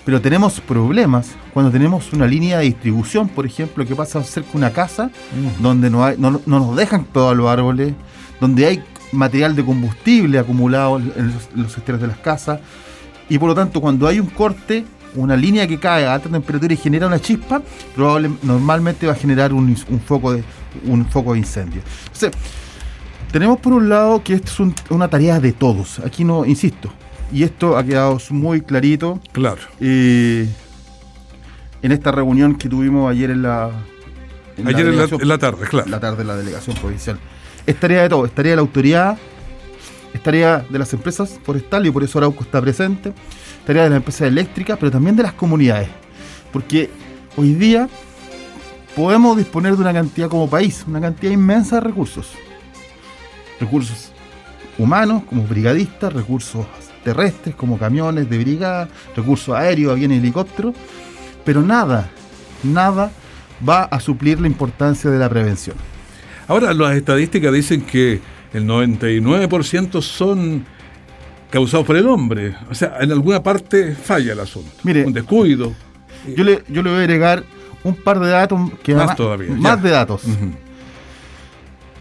Pero 0.06 0.22
tenemos 0.22 0.62
problemas 0.62 1.32
cuando 1.56 1.72
tenemos 1.72 2.14
una 2.14 2.28
línea 2.28 2.60
de 2.60 2.66
distribución, 2.66 3.28
por 3.28 3.48
ejemplo, 3.48 3.84
que 3.88 3.96
pasa 3.96 4.24
cerca 4.24 4.52
de 4.52 4.58
una 4.60 4.70
casa, 4.72 5.10
donde 5.60 5.90
no, 5.90 6.06
hay, 6.06 6.16
no, 6.20 6.40
no 6.46 6.60
nos 6.60 6.76
dejan 6.76 7.06
todos 7.06 7.36
los 7.36 7.50
árboles, 7.50 7.92
donde 8.40 8.68
hay 8.68 8.84
material 9.12 9.56
de 9.56 9.66
combustible 9.66 10.38
acumulado 10.38 11.00
en 11.00 11.34
los, 11.34 11.50
en 11.56 11.64
los 11.64 11.74
sistemas 11.74 12.02
de 12.02 12.08
las 12.08 12.18
casas, 12.20 12.60
y 13.30 13.40
por 13.40 13.50
lo 13.50 13.56
tanto 13.56 13.82
cuando 13.82 14.08
hay 14.08 14.20
un 14.20 14.28
corte, 14.28 14.86
una 15.16 15.36
línea 15.36 15.68
que 15.68 15.80
cae 15.80 16.06
a 16.06 16.14
alta 16.14 16.30
temperatura 16.30 16.72
y 16.72 16.78
genera 16.78 17.08
una 17.08 17.20
chispa, 17.20 17.64
probablemente 17.96 18.46
normalmente 18.46 19.08
va 19.08 19.14
a 19.14 19.16
generar 19.16 19.54
un, 19.54 19.76
un 19.90 20.00
foco 20.00 20.34
de 20.34 20.44
un 20.86 21.06
foco 21.06 21.34
de 21.34 21.40
incendio. 21.40 21.82
Entonces, 22.06 22.32
tenemos 23.32 23.60
por 23.60 23.74
un 23.74 23.90
lado 23.90 24.24
que 24.24 24.34
esto 24.34 24.48
es 24.52 24.60
un- 24.60 24.76
una 24.90 25.08
tarea 25.10 25.40
de 25.40 25.52
todos. 25.52 26.00
Aquí 26.00 26.24
no, 26.24 26.46
insisto, 26.46 26.92
y 27.32 27.44
esto 27.44 27.78
ha 27.78 27.84
quedado 27.84 28.18
muy 28.30 28.62
clarito. 28.62 29.20
Claro. 29.32 29.58
eh, 29.80 30.48
en 31.82 31.92
esta 31.92 32.12
reunión 32.12 32.56
que 32.56 32.68
tuvimos 32.70 33.10
ayer 33.12 33.30
en 33.30 33.42
la. 33.44 33.66
Ayer 33.66 33.80
en 34.58 34.66
la- 34.66 34.72
delegación- 35.06 35.22
en 35.22 35.28
la 35.28 35.38
tarde, 35.38 35.68
claro. 35.68 35.90
La 35.90 36.00
tarde 36.00 36.22
en 36.22 36.28
la 36.28 36.36
delegación 36.36 36.76
provincial. 36.78 37.20
Es 37.66 37.80
tarea 37.80 38.02
de 38.04 38.10
todos, 38.10 38.28
es 38.30 38.34
tarea 38.36 38.54
de 38.54 38.56
la 38.56 38.62
autoridad, 38.62 39.18
es 40.14 40.24
tarea 40.24 40.66
de 40.68 40.80
las 40.80 40.92
empresas 40.94 41.40
forestales 41.44 41.90
y 41.90 41.92
por 41.92 42.04
eso 42.04 42.18
Arauco 42.18 42.44
está 42.44 42.60
presente, 42.62 43.10
es 43.10 43.66
tarea 43.66 43.84
de 43.84 43.90
las 43.92 43.98
empresas 43.98 44.22
eléctricas, 44.28 44.78
pero 44.80 44.90
también 44.92 45.16
de 45.16 45.24
las 45.24 45.34
comunidades. 45.34 45.90
Porque 46.52 46.90
hoy 47.36 47.54
día 47.54 47.88
podemos 48.98 49.38
disponer 49.38 49.76
de 49.76 49.82
una 49.84 49.94
cantidad 49.94 50.28
como 50.28 50.50
país, 50.50 50.84
una 50.88 51.00
cantidad 51.00 51.32
inmensa 51.32 51.76
de 51.76 51.82
recursos. 51.82 52.32
Recursos 53.60 54.12
humanos 54.80 55.22
como 55.30 55.44
brigadistas, 55.44 56.12
recursos 56.12 56.66
terrestres 57.04 57.54
como 57.54 57.78
camiones 57.78 58.28
de 58.28 58.40
brigada, 58.40 58.90
recursos 59.16 59.56
aéreos, 59.56 59.92
aviones, 59.92 60.18
helicópteros, 60.18 60.74
pero 61.46 61.62
nada, 61.62 62.10
nada 62.64 63.12
va 63.68 63.84
a 63.84 64.00
suplir 64.00 64.42
la 64.42 64.48
importancia 64.48 65.12
de 65.12 65.20
la 65.20 65.30
prevención. 65.30 65.78
Ahora, 66.48 66.74
las 66.74 66.96
estadísticas 66.96 67.54
dicen 67.54 67.82
que 67.82 68.20
el 68.52 68.66
99% 68.66 70.02
son 70.02 70.66
causados 71.52 71.86
por 71.86 71.98
el 71.98 72.08
hombre. 72.08 72.56
O 72.72 72.74
sea, 72.74 72.98
en 73.00 73.12
alguna 73.12 73.44
parte 73.44 73.94
falla 73.94 74.34
el 74.34 74.40
asunto. 74.40 74.72
Mire, 74.82 75.06
un 75.06 75.14
descuido. 75.14 75.72
Yo 76.36 76.44
le, 76.44 76.64
yo 76.68 76.82
le 76.82 76.90
voy 76.90 77.00
a 77.00 77.04
agregar 77.04 77.44
un 77.84 77.96
par 77.96 78.20
de 78.20 78.30
datos 78.30 78.60
que 78.84 78.94
Más 78.94 79.00
además- 79.04 79.16
todavía, 79.18 79.52
Más 79.56 79.82
de 79.82 79.90
datos. 79.92 80.24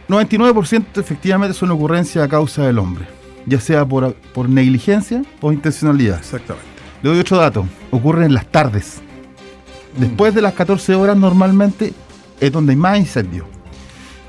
99% 0.09 1.00
efectivamente 1.00 1.54
son 1.54 1.71
ocurrencias 1.71 2.25
a 2.25 2.28
causa 2.28 2.64
del 2.66 2.78
hombre, 2.78 3.06
ya 3.45 3.61
sea 3.61 3.85
por, 3.85 4.14
por 4.14 4.49
negligencia 4.49 5.23
o 5.40 5.52
intencionalidad. 5.52 6.18
Exactamente. 6.18 6.68
Le 7.02 7.11
doy 7.11 7.18
otro 7.21 7.38
dato. 7.38 7.66
Ocurre 7.90 8.25
en 8.26 8.35
las 8.35 8.47
tardes. 8.47 9.00
Después 9.97 10.35
de 10.35 10.42
las 10.42 10.52
14 10.54 10.95
horas 10.95 11.16
normalmente 11.16 11.92
es 12.40 12.52
donde 12.52 12.73
hay 12.73 12.76
más 12.76 12.99
incendios. 12.99 13.47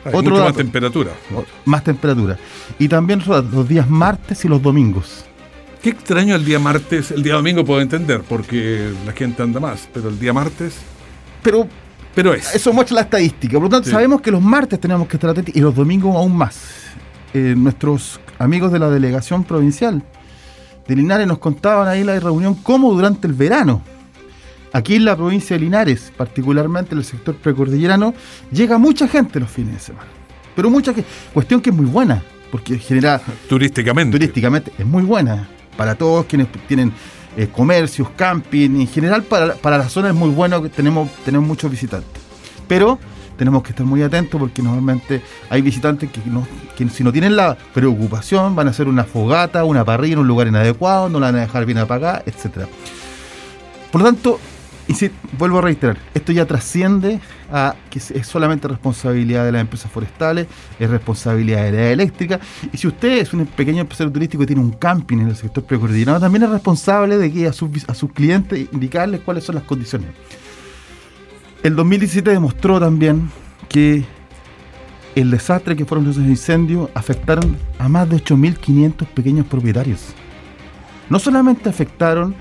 Hay 0.06 0.14
Otro 0.14 0.32
mucho 0.32 0.44
más 0.44 0.44
dato. 0.54 0.58
temperatura. 0.58 1.12
O- 1.36 1.44
Más 1.66 1.84
temperatura. 1.84 2.38
Y 2.80 2.88
también 2.88 3.22
los 3.28 3.68
días 3.68 3.90
martes 3.90 4.46
y 4.46 4.48
los 4.48 4.62
domingos. 4.62 5.26
Qué 5.82 5.90
extraño 5.90 6.36
el 6.36 6.44
día 6.46 6.60
martes, 6.60 7.12
el 7.12 7.22
día 7.22 7.34
domingo 7.36 7.64
puedo 7.64 7.82
entender, 7.82 8.22
porque 8.28 8.92
la 9.06 9.12
gente 9.12 9.44
anda 9.44 9.60
más, 9.60 9.88
pero 9.94 10.10
el 10.10 10.20
día 10.20 10.34
martes. 10.34 10.78
Pero, 11.48 11.66
pero 12.14 12.34
es. 12.34 12.54
Eso 12.54 12.74
muestra 12.74 12.96
la 12.96 13.02
estadística. 13.02 13.54
Por 13.54 13.64
lo 13.64 13.70
tanto, 13.70 13.86
Sí. 13.86 13.92
sabemos 13.92 14.20
que 14.20 14.32
los 14.32 14.42
martes 14.42 14.80
tenemos 14.82 15.08
que 15.08 15.16
estar 15.16 15.30
atentos 15.30 15.56
y 15.56 15.62
los 15.62 15.74
domingos 15.74 16.14
aún 16.14 16.36
más. 16.36 16.60
Eh, 17.34 17.54
nuestros 17.58 18.20
amigos 18.38 18.72
de 18.74 18.80
la 18.80 18.90
delegación 18.90 19.46
provincial 19.46 20.04
de 20.88 20.96
Linares 20.96 21.26
nos 21.26 21.38
contaban 21.40 21.88
ahí 21.88 22.04
la 22.04 22.20
reunión 22.20 22.56
cómo 22.56 22.94
durante 22.94 23.28
el 23.28 23.34
verano 23.34 23.82
aquí 24.74 24.96
en 24.96 25.06
la 25.06 25.16
provincia 25.16 25.56
de 25.56 25.62
Linares, 25.62 26.12
particularmente 26.18 26.94
en 26.94 27.00
el 27.00 27.06
sector 27.06 27.36
precordillerano, 27.36 28.14
llega 28.52 28.78
mucha 28.78 29.08
gente 29.08 29.40
los 29.40 29.50
fines 29.50 29.74
de 29.76 29.80
semana. 29.80 30.08
Pero 30.56 30.70
mucha 30.70 30.94
gente, 30.94 31.10
cuestión 31.34 31.62
que 31.62 31.70
es 31.70 31.76
muy 31.76 31.86
buena, 31.86 32.22
porque 32.52 32.78
genera... 32.78 33.22
Turísticamente. 33.48 34.18
Turísticamente 34.18 34.72
es 34.78 34.86
muy 34.86 35.04
buena 35.04 35.48
para 35.78 35.96
todos 35.96 36.26
quienes 36.26 36.48
tienen 36.68 36.92
eh, 37.38 37.48
comercios, 37.48 38.10
camping, 38.16 38.82
en 38.82 38.88
general 38.88 39.24
para, 39.24 39.54
para 39.56 39.78
la 39.78 39.88
zona 39.90 40.10
es 40.10 40.16
muy 40.16 40.30
bueno 40.30 40.62
que 40.62 40.70
tenemos, 40.70 41.10
tenemos 41.24 41.48
muchos 41.48 41.70
visitantes. 41.70 42.22
Pero 42.68 43.00
tenemos 43.38 43.64
que 43.64 43.70
estar 43.70 43.86
muy 43.86 44.02
atentos 44.02 44.40
porque 44.40 44.62
normalmente 44.62 45.22
hay 45.50 45.62
visitantes 45.62 46.10
que, 46.12 46.20
no, 46.26 46.48
que 46.76 46.90
si 46.90 47.04
no 47.04 47.14
tienen 47.14 47.36
la 47.36 47.56
preocupación 47.74 48.56
van 48.56 48.68
a 48.68 48.72
hacer 48.72 48.88
una 48.88 49.04
fogata, 49.04 49.64
una 49.64 49.86
parrilla 49.86 50.14
en 50.14 50.20
un 50.20 50.28
lugar 50.28 50.48
inadecuado, 50.48 51.08
no 51.10 51.20
la 51.20 51.28
van 51.28 51.36
a 51.36 51.42
dejar 51.42 51.66
bien 51.66 51.78
apagada, 51.78 52.24
etcétera. 52.26 52.68
Por 53.92 54.02
lo 54.02 54.08
tanto, 54.08 54.40
y 54.88 54.94
si, 54.94 55.12
vuelvo 55.38 55.60
a 55.60 55.62
reiterar, 55.62 55.98
esto 56.14 56.32
ya 56.32 56.46
trasciende 56.46 57.20
a 57.52 57.76
que 57.90 58.00
es 58.00 58.26
solamente 58.26 58.68
responsabilidad 58.70 59.44
de 59.44 59.52
las 59.52 59.62
empresas 59.62 59.92
forestales, 59.92 60.48
es 60.80 60.90
responsabilidad 60.90 61.66
de 61.66 61.72
la 61.74 61.92
eléctrica. 61.92 62.40
Y 62.72 62.78
si 62.78 62.88
usted 62.88 63.18
es 63.18 63.34
un 63.34 63.46
pequeño 63.46 63.82
empresario 63.82 64.14
turístico 64.14 64.44
y 64.44 64.46
tiene 64.46 64.62
un 64.62 64.72
camping 64.72 65.18
en 65.18 65.28
el 65.28 65.36
sector 65.36 65.64
precoordinado, 65.66 66.22
también 66.22 66.44
es 66.44 66.50
responsable 66.50 67.18
de 67.18 67.32
que 67.32 67.48
a 67.48 67.54
sus, 67.54 67.70
a 67.88 67.94
sus 67.94 68.14
clientes 68.14 68.68
indicarles 68.72 69.22
cuáles 69.22 69.44
son 69.44 69.56
las 69.56 69.66
condiciones. 69.66 70.10
El 71.64 71.76
2017 71.76 72.30
demostró 72.30 72.80
también 72.80 73.30
que 73.68 74.06
el 75.16 75.32
desastre 75.32 75.76
que 75.76 75.84
fueron 75.84 76.06
los 76.06 76.16
incendios 76.18 76.90
afectaron 76.94 77.58
a 77.78 77.90
más 77.90 78.10
de 78.10 78.18
8.500 78.18 79.06
pequeños 79.08 79.46
propietarios. 79.48 80.14
No 81.10 81.20
solamente 81.20 81.68
afectaron 81.68 82.36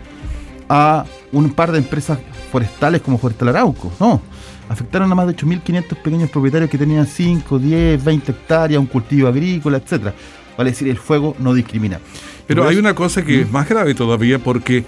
a 0.69 1.07
un 1.33 1.51
par 1.51 1.73
de 1.73 1.79
empresas 1.79 2.19
forestales 2.51 3.01
como 3.01 3.19
Forestal 3.19 3.49
Arauco, 3.49 3.93
no. 4.01 4.21
Afectaron 4.69 5.11
a 5.13 5.15
más 5.15 5.27
de 5.29 5.37
8.500 5.37 5.97
pequeños 6.03 6.31
propietarios 6.31 6.69
que 6.69 6.79
tenían 6.79 7.07
5, 7.07 7.59
10, 7.59 8.05
20 8.05 8.33
hectáreas, 8.33 8.81
un 8.81 8.87
cultivo 8.87 9.29
agrícola, 9.29 9.79
etcétera. 9.79 10.15
Vale 10.59 10.71
decir, 10.71 10.89
el 10.89 10.97
fuego 10.97 11.37
no 11.39 11.55
discrimina. 11.55 12.01
Pero 12.47 12.67
hay 12.67 12.77
una 12.77 12.95
cosa 12.95 13.25
que 13.25 13.43
es 13.43 13.51
más 13.51 13.69
grave 13.69 13.95
todavía 13.95 14.39
porque 14.39 14.85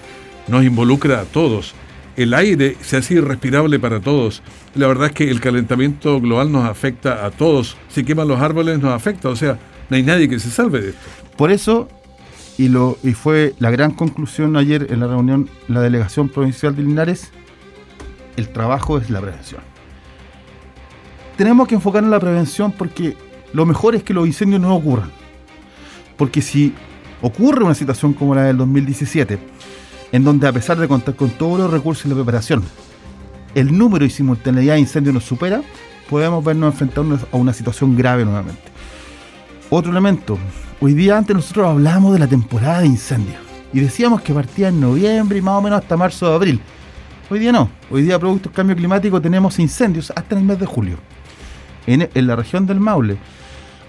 nos 0.48 0.64
involucra 0.64 1.20
a 1.20 1.24
todos. 1.24 1.74
El 2.16 2.34
aire 2.34 2.76
se 2.80 2.96
hace 2.96 3.14
irrespirable 3.14 3.78
para 3.78 4.00
todos. 4.00 4.42
La 4.74 4.88
verdad 4.88 5.08
es 5.08 5.12
que 5.12 5.30
el 5.30 5.40
calentamiento 5.40 6.20
global 6.20 6.50
nos 6.50 6.64
afecta 6.64 7.24
a 7.24 7.30
todos. 7.30 7.76
Si 7.88 8.02
queman 8.02 8.26
los 8.26 8.40
árboles 8.40 8.80
nos 8.80 8.92
afecta. 8.92 9.28
O 9.28 9.36
sea, 9.36 9.58
no 9.88 9.96
hay 9.96 10.02
nadie 10.02 10.28
que 10.28 10.40
se 10.40 10.50
salve 10.50 10.80
de 10.80 10.88
esto. 10.90 11.00
Por 11.36 11.52
eso 11.52 11.88
y, 12.58 12.68
lo, 12.68 12.98
y 13.04 13.12
fue 13.12 13.54
la 13.60 13.70
gran 13.70 13.92
conclusión 13.92 14.56
ayer 14.56 14.88
en 14.90 15.00
la 15.00 15.06
reunión, 15.06 15.48
la 15.68 15.80
delegación 15.80 16.28
provincial 16.28 16.74
de 16.74 16.82
Linares, 16.82 17.30
el 18.38 18.48
trabajo 18.50 18.98
es 18.98 19.10
la 19.10 19.20
prevención. 19.20 19.60
Tenemos 21.36 21.68
que 21.68 21.74
enfocar 21.74 22.02
en 22.02 22.10
la 22.10 22.20
prevención 22.20 22.72
porque 22.72 23.16
lo 23.52 23.66
mejor 23.66 23.94
es 23.94 24.02
que 24.02 24.14
los 24.14 24.26
incendios 24.26 24.60
no 24.60 24.74
ocurran. 24.74 25.10
Porque 26.16 26.42
si 26.42 26.74
ocurre 27.22 27.64
una 27.64 27.74
situación 27.74 28.12
como 28.12 28.34
la 28.34 28.42
del 28.42 28.56
2017, 28.56 29.38
en 30.12 30.24
donde 30.24 30.48
a 30.48 30.52
pesar 30.52 30.78
de 30.78 30.88
contar 30.88 31.14
con 31.14 31.30
todos 31.30 31.58
los 31.58 31.70
recursos 31.70 32.06
y 32.06 32.08
la 32.08 32.14
preparación, 32.14 32.64
el 33.54 33.76
número 33.76 34.04
y 34.04 34.10
simultaneidad 34.10 34.74
de 34.74 34.80
incendios 34.80 35.14
nos 35.14 35.24
supera, 35.24 35.62
podemos 36.10 36.44
vernos 36.44 36.72
enfrentados 36.72 37.26
a 37.30 37.36
una 37.36 37.52
situación 37.52 37.96
grave 37.96 38.24
nuevamente. 38.24 38.62
Otro 39.70 39.92
elemento, 39.92 40.38
Hoy 40.80 40.94
día 40.94 41.18
antes 41.18 41.34
nosotros 41.34 41.66
hablábamos 41.66 42.12
de 42.12 42.20
la 42.20 42.28
temporada 42.28 42.82
de 42.82 42.86
incendios 42.86 43.38
y 43.72 43.80
decíamos 43.80 44.20
que 44.20 44.32
partía 44.32 44.68
en 44.68 44.80
noviembre 44.80 45.38
y 45.38 45.42
más 45.42 45.54
o 45.54 45.60
menos 45.60 45.80
hasta 45.80 45.96
marzo 45.96 46.30
o 46.30 46.34
abril. 46.36 46.60
Hoy 47.30 47.40
día 47.40 47.52
no. 47.52 47.70
Hoy 47.90 48.02
día, 48.02 48.18
producto 48.18 48.48
del 48.48 48.56
cambio 48.56 48.74
climático, 48.74 49.20
tenemos 49.20 49.58
incendios 49.58 50.10
hasta 50.16 50.36
el 50.36 50.44
mes 50.44 50.58
de 50.58 50.66
julio. 50.66 50.96
En, 51.86 52.08
la 52.14 52.36
región 52.36 52.66
del 52.66 52.80
Maule, 52.80 53.18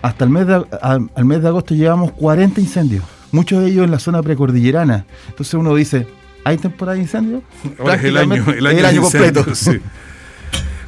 hasta 0.02 0.25
el 0.25 0.30
mes 0.30 0.47
de, 0.47 0.65
al, 0.82 1.25
mes 1.25 1.41
de 1.41 1.47
agosto 1.47 1.73
llevamos 1.73 2.12
40 2.13 2.60
incendios. 2.60 3.04
Muchos 3.32 3.62
de 3.62 3.69
ellos 3.69 3.86
en 3.86 3.91
la 3.91 3.99
zona 3.99 4.21
precordillerana. 4.21 5.06
Entonces 5.30 5.54
uno 5.54 5.73
dice, 5.75 6.08
¿hay 6.43 6.58
temporada 6.58 6.95
de 6.95 7.04
incendios? 7.04 7.43
es 7.93 8.04
el 8.04 8.17
año, 8.17 8.45
el 8.52 8.65
año, 8.65 9.02
completo. 9.02 9.56
Sí. 9.56 9.80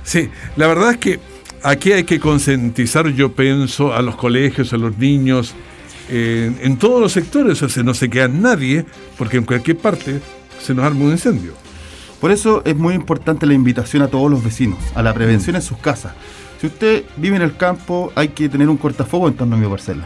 sí, 0.03 0.29
la 0.57 0.67
verdad 0.67 0.91
es 0.91 0.97
que 0.97 1.19
aquí 1.63 1.93
hay 1.93 2.03
que 2.03 2.19
concientizar, 2.19 3.07
yo 3.09 3.33
pienso, 3.33 3.93
a 3.93 4.01
los 4.01 4.15
colegios, 4.15 4.73
a 4.73 4.77
los 4.77 4.97
niños, 4.97 5.53
en, 6.09 6.77
todos 6.77 6.99
los 6.99 7.13
sectores, 7.13 7.61
o 7.63 7.69
sea, 7.69 7.83
no 7.83 7.93
se 7.93 8.09
queda 8.09 8.27
nadie, 8.27 8.85
porque 9.17 9.37
en 9.37 9.45
cualquier 9.45 9.77
parte 9.77 10.19
se 10.61 10.73
nos 10.73 10.83
arma 10.83 11.05
un 11.05 11.11
incendio. 11.11 11.60
Por 12.21 12.31
eso 12.31 12.61
es 12.63 12.77
muy 12.77 12.93
importante 12.93 13.45
la 13.45 13.53
invitación 13.53 14.03
a 14.03 14.07
todos 14.07 14.31
los 14.31 14.43
vecinos, 14.43 14.79
a 14.95 15.03
la 15.03 15.13
prevención 15.13 15.57
en 15.57 15.61
sus 15.61 15.77
casas. 15.79 16.13
Si 16.61 16.67
usted 16.67 17.03
vive 17.17 17.35
en 17.35 17.41
el 17.41 17.57
campo, 17.57 18.13
hay 18.15 18.29
que 18.29 18.47
tener 18.47 18.69
un 18.69 18.77
cortafuego 18.77 19.27
en 19.27 19.33
torno 19.33 19.55
a 19.55 19.59
mi 19.59 19.67
parcela. 19.67 20.05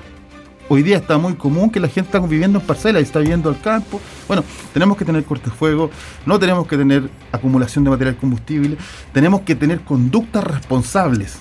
Hoy 0.68 0.82
día 0.82 0.98
está 0.98 1.20
muy 1.20 1.36
común 1.36 1.70
que 1.70 1.80
la 1.80 1.88
gente 1.88 2.08
está 2.08 2.20
viviendo 2.20 2.60
en 2.60 2.66
parcela 2.66 3.00
y 3.00 3.04
está 3.04 3.20
viviendo 3.20 3.50
al 3.50 3.62
campo. 3.62 4.02
Bueno, 4.28 4.44
tenemos 4.74 4.98
que 4.98 5.06
tener 5.06 5.24
cortafuego, 5.26 5.92
no 6.26 6.40
tenemos 6.40 6.66
que 6.66 6.78
tener 6.78 7.10
acumulación 7.32 7.84
de 7.84 7.92
material 7.92 8.16
combustible, 8.16 8.78
tenemos 9.14 9.42
que 9.42 9.54
tener 9.54 9.82
conductas 9.82 10.44
responsables. 10.44 11.36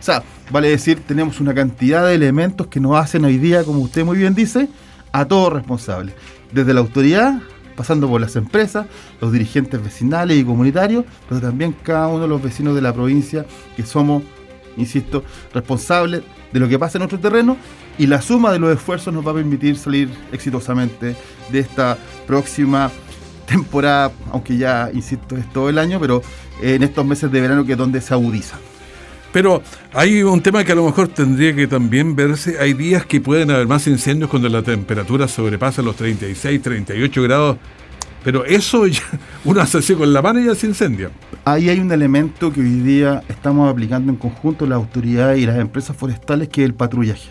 O 0.00 0.02
sea, 0.02 0.22
Vale 0.50 0.68
decir, 0.68 1.00
tenemos 1.06 1.40
una 1.40 1.54
cantidad 1.54 2.06
de 2.06 2.14
elementos 2.14 2.66
que 2.66 2.78
nos 2.78 2.96
hacen 2.96 3.24
hoy 3.24 3.38
día, 3.38 3.64
como 3.64 3.80
usted 3.80 4.04
muy 4.04 4.18
bien 4.18 4.34
dice, 4.34 4.68
a 5.10 5.24
todos 5.24 5.52
responsables. 5.52 6.14
Desde 6.52 6.74
la 6.74 6.80
autoridad, 6.80 7.40
pasando 7.76 8.08
por 8.08 8.20
las 8.20 8.36
empresas, 8.36 8.86
los 9.20 9.32
dirigentes 9.32 9.82
vecinales 9.82 10.38
y 10.38 10.44
comunitarios, 10.44 11.04
pero 11.28 11.40
también 11.40 11.74
cada 11.82 12.08
uno 12.08 12.22
de 12.22 12.28
los 12.28 12.42
vecinos 12.42 12.74
de 12.74 12.82
la 12.82 12.92
provincia 12.92 13.46
que 13.76 13.84
somos, 13.84 14.22
insisto, 14.76 15.24
responsables 15.52 16.22
de 16.52 16.60
lo 16.60 16.68
que 16.68 16.78
pasa 16.78 16.98
en 16.98 17.00
nuestro 17.00 17.18
terreno 17.18 17.56
y 17.98 18.06
la 18.06 18.20
suma 18.22 18.52
de 18.52 18.58
los 18.58 18.74
esfuerzos 18.74 19.12
nos 19.12 19.26
va 19.26 19.32
a 19.32 19.34
permitir 19.34 19.76
salir 19.76 20.08
exitosamente 20.32 21.16
de 21.50 21.58
esta 21.58 21.98
próxima 22.26 22.90
temporada, 23.46 24.12
aunque 24.32 24.56
ya, 24.56 24.90
insisto, 24.92 25.36
es 25.36 25.52
todo 25.52 25.68
el 25.68 25.78
año, 25.78 26.00
pero 26.00 26.22
en 26.60 26.82
estos 26.82 27.04
meses 27.04 27.30
de 27.30 27.40
verano 27.40 27.64
que 27.64 27.72
es 27.72 27.78
donde 27.78 28.00
se 28.00 28.14
agudiza. 28.14 28.56
Pero 29.34 29.62
hay 29.92 30.22
un 30.22 30.40
tema 30.40 30.62
que 30.62 30.70
a 30.70 30.74
lo 30.76 30.86
mejor 30.86 31.08
tendría 31.08 31.52
que 31.56 31.66
también 31.66 32.14
verse. 32.14 32.56
Hay 32.60 32.72
días 32.72 33.04
que 33.04 33.20
pueden 33.20 33.50
haber 33.50 33.66
más 33.66 33.84
incendios 33.88 34.30
cuando 34.30 34.48
la 34.48 34.62
temperatura 34.62 35.26
sobrepasa 35.26 35.82
los 35.82 35.96
36, 35.96 36.62
38 36.62 37.22
grados. 37.24 37.56
Pero 38.22 38.44
eso 38.44 38.86
ya, 38.86 39.02
uno 39.44 39.60
hace 39.60 39.78
así 39.78 39.96
con 39.96 40.12
la 40.12 40.22
mano 40.22 40.38
y 40.38 40.44
ya 40.44 40.54
se 40.54 40.68
incendia. 40.68 41.10
Ahí 41.44 41.68
hay 41.68 41.80
un 41.80 41.90
elemento 41.90 42.52
que 42.52 42.60
hoy 42.60 42.78
día 42.78 43.24
estamos 43.28 43.68
aplicando 43.68 44.12
en 44.12 44.18
conjunto 44.18 44.66
las 44.66 44.76
autoridades 44.76 45.40
y 45.40 45.46
las 45.46 45.58
empresas 45.58 45.96
forestales, 45.96 46.48
que 46.48 46.62
es 46.62 46.66
el 46.66 46.74
patrullaje. 46.74 47.28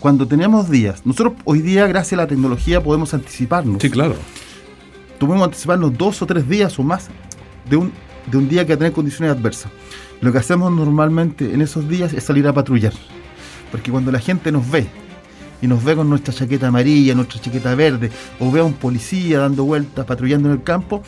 Cuando 0.00 0.26
tenemos 0.26 0.68
días, 0.68 1.06
nosotros 1.06 1.34
hoy 1.44 1.62
día, 1.62 1.86
gracias 1.86 2.14
a 2.14 2.22
la 2.22 2.26
tecnología, 2.26 2.82
podemos 2.82 3.14
anticiparnos. 3.14 3.80
Sí, 3.80 3.90
claro. 3.90 4.16
Tuvimos 5.20 5.44
anticiparnos 5.44 5.96
dos 5.96 6.20
o 6.20 6.26
tres 6.26 6.48
días 6.48 6.76
o 6.80 6.82
más 6.82 7.10
de 7.70 7.76
un, 7.76 7.92
de 8.26 8.36
un 8.36 8.48
día 8.48 8.64
que 8.64 8.72
va 8.72 8.74
a 8.74 8.78
tener 8.78 8.92
condiciones 8.92 9.36
adversas. 9.36 9.70
Lo 10.20 10.32
que 10.32 10.38
hacemos 10.38 10.72
normalmente 10.72 11.52
en 11.52 11.60
esos 11.60 11.88
días 11.88 12.12
es 12.12 12.24
salir 12.24 12.46
a 12.48 12.52
patrullar. 12.52 12.92
Porque 13.70 13.90
cuando 13.90 14.10
la 14.12 14.18
gente 14.18 14.50
nos 14.52 14.70
ve 14.70 14.86
y 15.60 15.66
nos 15.66 15.82
ve 15.84 15.96
con 15.96 16.08
nuestra 16.08 16.32
chaqueta 16.32 16.68
amarilla, 16.68 17.14
nuestra 17.14 17.40
chaqueta 17.40 17.74
verde, 17.74 18.10
o 18.38 18.50
ve 18.50 18.60
a 18.60 18.64
un 18.64 18.74
policía 18.74 19.40
dando 19.40 19.64
vueltas, 19.64 20.06
patrullando 20.06 20.48
en 20.48 20.56
el 20.56 20.62
campo, 20.62 21.02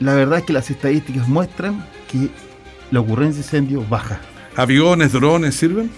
la 0.00 0.14
verdad 0.14 0.40
es 0.40 0.44
que 0.44 0.52
las 0.52 0.70
estadísticas 0.70 1.28
muestran 1.28 1.84
que 2.10 2.30
la 2.90 3.00
ocurrencia 3.00 3.42
de 3.42 3.46
incendio 3.46 3.84
baja. 3.88 4.20
¿Aviones, 4.56 5.12
drones 5.12 5.54
sirven? 5.54 5.90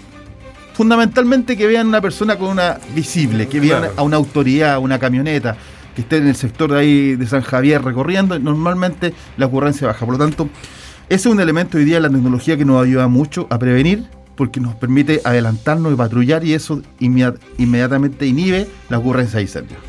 Fundamentalmente 0.73 1.57
que 1.57 1.67
vean 1.67 1.87
una 1.87 2.01
persona 2.01 2.37
con 2.37 2.49
una 2.49 2.79
visible, 2.95 3.47
que 3.47 3.59
vean 3.59 3.89
a 3.95 4.01
una 4.03 4.17
autoridad, 4.17 4.79
una 4.79 4.97
camioneta, 4.99 5.57
que 5.95 6.01
esté 6.01 6.17
en 6.17 6.27
el 6.27 6.35
sector 6.35 6.71
de 6.71 6.79
ahí 6.79 7.15
de 7.15 7.27
San 7.27 7.41
Javier 7.41 7.83
recorriendo, 7.83 8.37
normalmente 8.39 9.13
la 9.37 9.47
ocurrencia 9.47 9.87
baja. 9.87 10.05
Por 10.05 10.17
lo 10.17 10.23
tanto, 10.23 10.49
ese 11.09 11.27
es 11.27 11.33
un 11.33 11.39
elemento 11.39 11.77
hoy 11.77 11.85
día 11.85 11.95
de 11.95 12.01
la 12.01 12.09
tecnología 12.09 12.57
que 12.57 12.65
nos 12.65 12.83
ayuda 12.83 13.07
mucho 13.07 13.47
a 13.49 13.59
prevenir 13.59 14.05
porque 14.35 14.59
nos 14.59 14.75
permite 14.75 15.21
adelantarnos 15.23 15.93
y 15.93 15.95
patrullar 15.95 16.43
y 16.43 16.53
eso 16.53 16.81
inmediatamente 16.99 18.25
inhibe 18.25 18.67
la 18.89 18.97
ocurrencia 18.97 19.37
de 19.37 19.43
incendios. 19.43 19.79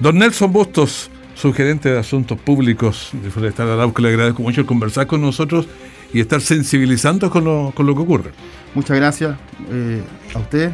Don 0.00 0.18
Nelson 0.18 0.52
Bustos, 0.52 1.10
subgerente 1.34 1.90
de 1.90 1.98
Asuntos 1.98 2.38
Públicos 2.38 3.10
de 3.12 3.30
Forestal 3.30 3.70
Arauco, 3.70 4.02
le 4.02 4.08
agradezco 4.08 4.42
mucho 4.42 4.66
conversar 4.66 5.06
con 5.06 5.20
nosotros 5.20 5.66
y 6.12 6.20
estar 6.20 6.40
sensibilizando 6.40 7.30
con 7.30 7.44
lo, 7.44 7.72
con 7.74 7.86
lo 7.86 7.94
que 7.94 8.00
ocurre. 8.00 8.30
Muchas 8.74 8.96
gracias 8.96 9.36
eh, 9.70 10.02
a 10.34 10.38
usted 10.38 10.72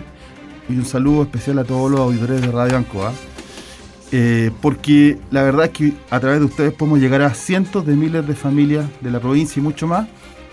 y 0.68 0.72
un 0.74 0.84
saludo 0.84 1.22
especial 1.22 1.58
a 1.58 1.64
todos 1.64 1.90
los 1.90 2.00
auditores 2.00 2.40
de 2.40 2.48
Radio 2.50 2.76
Ancoa. 2.76 3.10
Eh, 3.10 3.35
porque 4.60 5.18
la 5.30 5.42
verdad 5.42 5.66
es 5.66 5.70
que 5.72 5.92
a 6.10 6.20
través 6.20 6.38
de 6.40 6.46
ustedes 6.46 6.72
podemos 6.72 7.00
llegar 7.00 7.22
a 7.22 7.34
cientos 7.34 7.86
de 7.86 7.96
miles 7.96 8.26
de 8.26 8.34
familias 8.34 8.86
de 9.00 9.10
la 9.10 9.20
provincia 9.20 9.60
y 9.60 9.62
mucho 9.62 9.86
más 9.86 10.06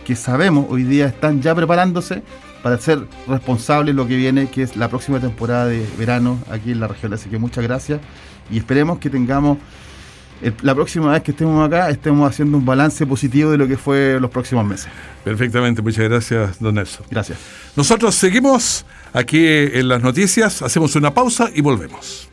que 0.06 0.16
sabemos 0.16 0.66
hoy 0.70 0.84
día 0.84 1.06
están 1.06 1.42
ya 1.42 1.56
preparándose 1.56 2.24
para 2.62 2.78
ser 2.78 3.08
responsables 3.28 3.94
lo 3.94 4.08
que 4.08 4.16
viene, 4.16 4.50
que 4.50 4.64
es 4.64 4.76
la 4.76 4.88
próxima 4.90 5.20
temporada 5.20 5.66
de 5.66 5.86
verano 5.98 6.40
aquí 6.50 6.72
en 6.72 6.80
la 6.80 6.88
región. 6.88 7.14
Así 7.14 7.30
que 7.30 7.38
muchas 7.38 7.64
gracias 7.64 8.00
y 8.50 8.58
esperemos 8.58 9.00
que 9.00 9.10
tengamos 9.10 9.58
la 10.62 10.76
próxima 10.76 11.12
vez 11.12 11.24
que 11.24 11.32
estemos 11.32 11.66
acá 11.66 11.90
estemos 11.90 12.30
haciendo 12.30 12.58
un 12.58 12.66
balance 12.66 13.06
positivo 13.06 13.52
de 13.52 13.58
lo 13.58 13.68
que 13.68 13.78
fue 13.78 14.18
los 14.20 14.30
próximos 14.30 14.66
meses. 14.66 14.88
Perfectamente, 15.24 15.82
muchas 15.82 16.10
gracias, 16.10 16.60
don 16.60 16.76
Nelson. 16.76 17.06
Gracias. 17.10 17.38
Nosotros 17.76 18.14
seguimos 18.16 18.86
aquí 19.14 19.46
en 19.46 19.88
las 19.88 20.02
noticias, 20.02 20.62
hacemos 20.62 20.96
una 20.96 21.14
pausa 21.14 21.50
y 21.54 21.62
volvemos. 21.62 22.33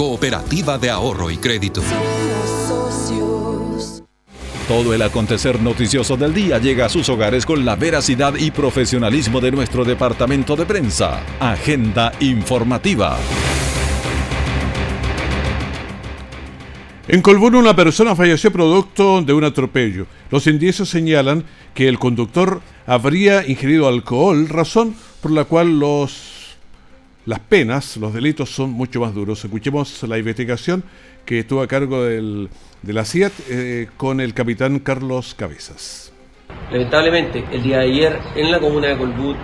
Cooperativa 0.00 0.78
de 0.78 0.88
Ahorro 0.88 1.30
y 1.30 1.36
Crédito. 1.36 1.82
Todo 4.66 4.94
el 4.94 5.02
acontecer 5.02 5.60
noticioso 5.60 6.16
del 6.16 6.32
día 6.32 6.58
llega 6.58 6.86
a 6.86 6.88
sus 6.88 7.06
hogares 7.10 7.44
con 7.44 7.66
la 7.66 7.76
veracidad 7.76 8.34
y 8.34 8.50
profesionalismo 8.50 9.42
de 9.42 9.50
nuestro 9.50 9.84
departamento 9.84 10.56
de 10.56 10.64
prensa. 10.64 11.20
Agenda 11.38 12.12
informativa. 12.20 13.18
En 17.06 17.20
Colbún 17.20 17.56
una 17.56 17.76
persona 17.76 18.16
falleció 18.16 18.50
producto 18.50 19.20
de 19.20 19.34
un 19.34 19.44
atropello. 19.44 20.06
Los 20.30 20.46
indicios 20.46 20.88
señalan 20.88 21.44
que 21.74 21.88
el 21.88 21.98
conductor 21.98 22.62
habría 22.86 23.46
ingerido 23.46 23.86
alcohol, 23.86 24.48
razón 24.48 24.94
por 25.20 25.30
la 25.30 25.44
cual 25.44 25.78
los 25.78 26.39
las 27.30 27.38
penas, 27.38 27.96
los 27.96 28.12
delitos 28.12 28.50
son 28.50 28.72
mucho 28.72 29.00
más 29.00 29.14
duros. 29.14 29.44
Escuchemos 29.44 30.02
la 30.02 30.18
investigación 30.18 30.82
que 31.24 31.38
estuvo 31.38 31.62
a 31.62 31.68
cargo 31.68 32.02
del, 32.02 32.48
de 32.82 32.92
la 32.92 33.04
CIAT 33.04 33.32
eh, 33.48 33.88
con 33.96 34.20
el 34.20 34.34
capitán 34.34 34.80
Carlos 34.80 35.36
Cabezas. 35.36 36.12
Lamentablemente, 36.72 37.44
el 37.52 37.62
día 37.62 37.78
de 37.78 37.84
ayer 37.84 38.18
en 38.34 38.50
la 38.50 38.58
comuna 38.58 38.88
de 38.88 38.98
Colbut 38.98 39.36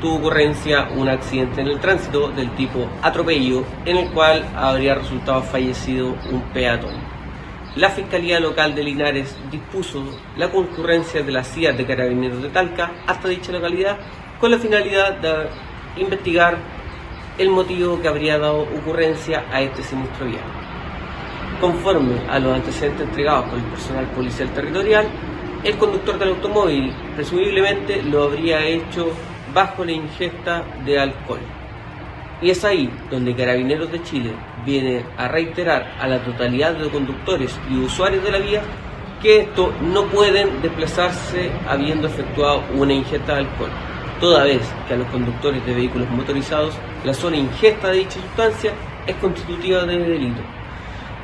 tuvo 0.00 0.14
ocurrencia 0.14 0.88
un 0.96 1.06
accidente 1.06 1.60
en 1.60 1.66
el 1.66 1.80
tránsito 1.80 2.30
del 2.30 2.50
tipo 2.56 2.88
atropello, 3.02 3.62
en 3.84 3.98
el 3.98 4.10
cual 4.12 4.42
habría 4.56 4.94
resultado 4.94 5.42
fallecido 5.42 6.16
un 6.32 6.40
peatón. 6.54 6.94
La 7.76 7.90
Fiscalía 7.90 8.40
Local 8.40 8.74
de 8.74 8.84
Linares 8.84 9.36
dispuso 9.50 10.02
la 10.38 10.50
concurrencia 10.50 11.22
de 11.22 11.30
la 11.30 11.44
CIAT 11.44 11.76
de 11.76 11.84
Carabineros 11.84 12.42
de 12.42 12.48
Talca 12.48 12.90
hasta 13.06 13.28
dicha 13.28 13.52
localidad 13.52 13.98
con 14.40 14.50
la 14.50 14.58
finalidad 14.58 15.18
de 15.18 16.00
investigar 16.00 16.83
el 17.36 17.50
motivo 17.50 18.00
que 18.00 18.08
habría 18.08 18.38
dado 18.38 18.62
ocurrencia 18.62 19.44
a 19.50 19.60
este 19.60 19.82
sinistro 19.82 20.26
vial. 20.26 20.44
Conforme 21.60 22.20
a 22.28 22.38
los 22.38 22.54
antecedentes 22.54 23.08
entregados 23.08 23.46
por 23.46 23.58
el 23.58 23.64
personal 23.64 24.06
policial 24.10 24.48
territorial, 24.52 25.06
el 25.64 25.76
conductor 25.76 26.18
del 26.18 26.30
automóvil 26.30 26.92
presumiblemente 27.16 28.02
lo 28.02 28.24
habría 28.24 28.64
hecho 28.64 29.08
bajo 29.52 29.84
la 29.84 29.92
ingesta 29.92 30.64
de 30.84 30.98
alcohol. 30.98 31.40
Y 32.40 32.50
es 32.50 32.64
ahí 32.64 32.90
donde 33.10 33.34
Carabineros 33.34 33.90
de 33.90 34.02
Chile 34.02 34.32
viene 34.64 35.04
a 35.16 35.28
reiterar 35.28 35.94
a 35.98 36.06
la 36.06 36.22
totalidad 36.22 36.74
de 36.74 36.90
conductores 36.90 37.58
y 37.70 37.78
usuarios 37.78 38.22
de 38.22 38.30
la 38.30 38.38
vía 38.38 38.62
que 39.22 39.40
esto 39.40 39.72
no 39.80 40.04
pueden 40.04 40.60
desplazarse 40.60 41.50
habiendo 41.68 42.08
efectuado 42.08 42.62
una 42.76 42.92
ingesta 42.92 43.34
de 43.34 43.40
alcohol 43.40 43.70
toda 44.24 44.44
vez 44.44 44.62
que 44.88 44.94
a 44.94 44.96
los 44.96 45.06
conductores 45.08 45.66
de 45.66 45.74
vehículos 45.74 46.08
motorizados 46.08 46.74
la 47.04 47.12
sola 47.12 47.36
ingesta 47.36 47.90
de 47.90 47.98
dicha 47.98 48.18
sustancia 48.22 48.72
es 49.06 49.14
constitutiva 49.16 49.84
de 49.84 49.98
delito. 49.98 50.40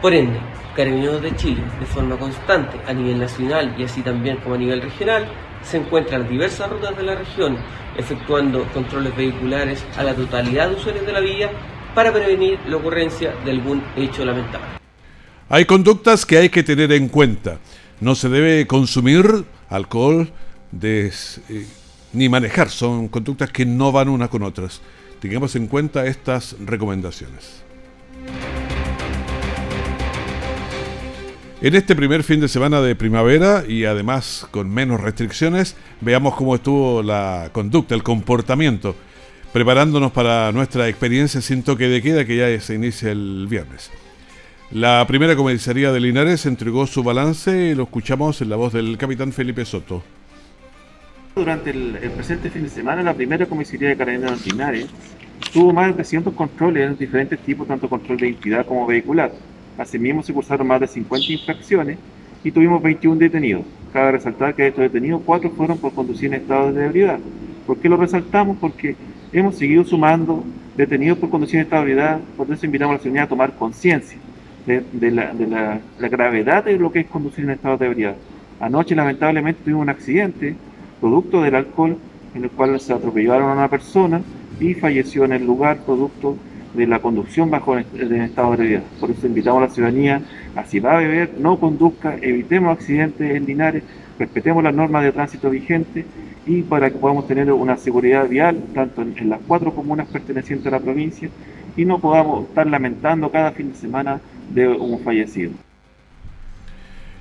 Por 0.02 0.12
ende, 0.12 0.38
Carabineros 0.76 1.22
de 1.22 1.34
Chile, 1.34 1.62
de 1.80 1.86
forma 1.86 2.18
constante 2.18 2.78
a 2.86 2.92
nivel 2.92 3.18
nacional 3.18 3.74
y 3.78 3.84
así 3.84 4.02
también 4.02 4.36
como 4.36 4.56
a 4.56 4.58
nivel 4.58 4.82
regional, 4.82 5.26
se 5.62 5.78
encuentran 5.78 6.28
diversas 6.28 6.68
rutas 6.68 6.94
de 6.94 7.02
la 7.04 7.14
región 7.14 7.56
efectuando 7.96 8.66
controles 8.74 9.16
vehiculares 9.16 9.82
a 9.96 10.02
la 10.02 10.14
totalidad 10.14 10.68
de 10.68 10.74
usuarios 10.74 11.06
de 11.06 11.12
la 11.14 11.20
vía 11.20 11.50
para 11.94 12.12
prevenir 12.12 12.58
la 12.68 12.76
ocurrencia 12.76 13.34
de 13.46 13.50
algún 13.50 13.82
hecho 13.96 14.26
lamentable. 14.26 14.66
Hay 15.48 15.64
conductas 15.64 16.26
que 16.26 16.36
hay 16.36 16.50
que 16.50 16.62
tener 16.62 16.92
en 16.92 17.08
cuenta. 17.08 17.60
No 17.98 18.14
se 18.14 18.28
debe 18.28 18.66
consumir 18.66 19.46
alcohol 19.70 20.30
eh, 20.82 21.10
ni 22.12 22.28
manejar. 22.28 22.68
Son 22.68 23.08
conductas 23.08 23.50
que 23.50 23.66
no 23.66 23.92
van 23.92 24.08
unas 24.08 24.28
con 24.28 24.42
otras. 24.42 24.80
Tengamos 25.20 25.54
en 25.56 25.66
cuenta 25.66 26.06
estas 26.06 26.56
recomendaciones. 26.60 27.62
En 31.62 31.74
este 31.74 31.94
primer 31.94 32.22
fin 32.22 32.40
de 32.40 32.48
semana 32.48 32.80
de 32.80 32.96
primavera 32.96 33.64
y 33.68 33.84
además 33.84 34.46
con 34.50 34.72
menos 34.72 34.98
restricciones, 34.98 35.76
veamos 36.00 36.34
cómo 36.34 36.54
estuvo 36.54 37.02
la 37.02 37.50
conducta, 37.52 37.94
el 37.94 38.02
comportamiento, 38.02 38.96
preparándonos 39.52 40.10
para 40.10 40.52
nuestra 40.52 40.88
experiencia 40.88 41.42
sin 41.42 41.62
toque 41.62 41.88
de 41.88 42.00
queda 42.00 42.24
que 42.24 42.36
ya 42.36 42.60
se 42.62 42.74
inicia 42.76 43.10
el 43.10 43.46
viernes. 43.46 43.90
La 44.70 45.04
primera 45.06 45.36
comisaría 45.36 45.92
de 45.92 46.00
Linares 46.00 46.46
entregó 46.46 46.86
su 46.86 47.02
balance 47.02 47.72
y 47.72 47.74
lo 47.74 47.82
escuchamos 47.82 48.40
en 48.40 48.48
la 48.48 48.56
voz 48.56 48.72
del 48.72 48.96
capitán 48.96 49.30
Felipe 49.30 49.66
Soto. 49.66 50.02
Durante 51.40 51.70
el, 51.70 51.96
presente 52.14 52.50
fin 52.50 52.64
de 52.64 52.68
semana, 52.68 53.02
la 53.02 53.14
primera 53.14 53.46
comisaría 53.46 53.88
de 53.88 53.96
Carabineros 53.96 54.46
Linares 54.46 54.86
tuvo 55.54 55.72
más 55.72 55.86
de 55.86 55.94
300 55.94 56.34
controles 56.34 56.86
en 56.86 56.98
diferentes 56.98 57.38
tipos, 57.38 57.66
tanto 57.66 57.88
control 57.88 58.18
de 58.18 58.28
identidad 58.28 58.66
como 58.66 58.86
vehicular. 58.86 59.32
Asimismo, 59.78 60.22
se 60.22 60.34
cursaron 60.34 60.66
más 60.66 60.82
de 60.82 60.86
50 60.86 61.32
infracciones 61.32 61.96
y 62.44 62.50
tuvimos 62.50 62.82
21 62.82 63.18
detenidos. 63.18 63.62
Cabe 63.90 64.12
resaltar 64.12 64.54
que 64.54 64.64
de 64.64 64.68
estos 64.68 64.82
detenidos, 64.82 65.22
4 65.24 65.48
fueron 65.52 65.78
por 65.78 65.94
conducir 65.94 66.26
en 66.26 66.42
estado 66.42 66.74
de 66.74 66.84
ebriedad. 66.84 67.18
¿Por 67.66 67.78
qué 67.78 67.88
lo 67.88 67.96
resaltamos? 67.96 68.58
Porque 68.60 68.94
hemos 69.32 69.56
seguido 69.56 69.82
sumando 69.84 70.44
detenidos 70.76 71.16
por 71.16 71.30
conducir 71.30 71.56
en 71.56 71.62
estado 71.62 71.86
de 71.86 71.92
ebriedad, 71.92 72.20
por 72.36 72.52
eso 72.52 72.66
invitamos 72.66 72.92
a 72.92 72.96
la 72.96 73.02
ciudadanía 73.02 73.22
a 73.22 73.28
tomar 73.28 73.52
conciencia 73.54 74.18
de, 74.66 75.10
la, 75.10 75.32
la 75.98 76.08
gravedad 76.08 76.64
de 76.64 76.76
lo 76.76 76.92
que 76.92 77.00
es 77.00 77.06
conducir 77.06 77.44
en 77.44 77.52
estado 77.52 77.78
de 77.78 77.86
ebriedad. 77.86 78.16
Anoche, 78.60 78.94
lamentablemente, 78.94 79.62
tuvimos 79.64 79.84
un 79.84 79.88
accidente 79.88 80.54
producto 81.00 81.42
del 81.42 81.54
alcohol 81.54 81.96
en 82.34 82.44
el 82.44 82.50
cual 82.50 82.78
se 82.80 82.92
atropellaron 82.92 83.50
a 83.50 83.54
una 83.54 83.68
persona 83.68 84.20
y 84.60 84.74
falleció 84.74 85.24
en 85.24 85.32
el 85.32 85.46
lugar 85.46 85.78
producto 85.84 86.36
de 86.74 86.86
la 86.86 87.00
conducción 87.00 87.50
bajo 87.50 87.76
el 87.76 88.12
estado 88.12 88.56
de 88.56 88.64
vida. 88.64 88.82
Por 89.00 89.10
eso 89.10 89.26
invitamos 89.26 89.62
a 89.62 89.66
la 89.66 89.72
ciudadanía 89.72 90.22
a 90.54 90.64
si 90.64 90.78
va 90.78 90.94
a 90.94 90.98
beber, 90.98 91.30
no 91.38 91.58
conduzca, 91.58 92.16
evitemos 92.20 92.72
accidentes 92.72 93.34
en 93.34 93.46
Linares, 93.46 93.82
respetemos 94.18 94.62
las 94.62 94.74
normas 94.74 95.02
de 95.02 95.12
tránsito 95.12 95.50
vigentes 95.50 96.04
y 96.46 96.62
para 96.62 96.90
que 96.90 96.96
podamos 96.96 97.26
tener 97.26 97.50
una 97.52 97.76
seguridad 97.76 98.28
vial 98.28 98.62
tanto 98.74 99.02
en, 99.02 99.16
en 99.18 99.30
las 99.30 99.40
cuatro 99.46 99.74
comunas 99.74 100.06
pertenecientes 100.08 100.66
a 100.68 100.70
la 100.70 100.80
provincia 100.80 101.28
y 101.76 101.84
no 101.84 101.98
podamos 101.98 102.48
estar 102.48 102.66
lamentando 102.66 103.30
cada 103.30 103.52
fin 103.52 103.70
de 103.70 103.76
semana 103.76 104.20
de 104.52 104.68
un 104.68 105.00
fallecido. 105.00 105.52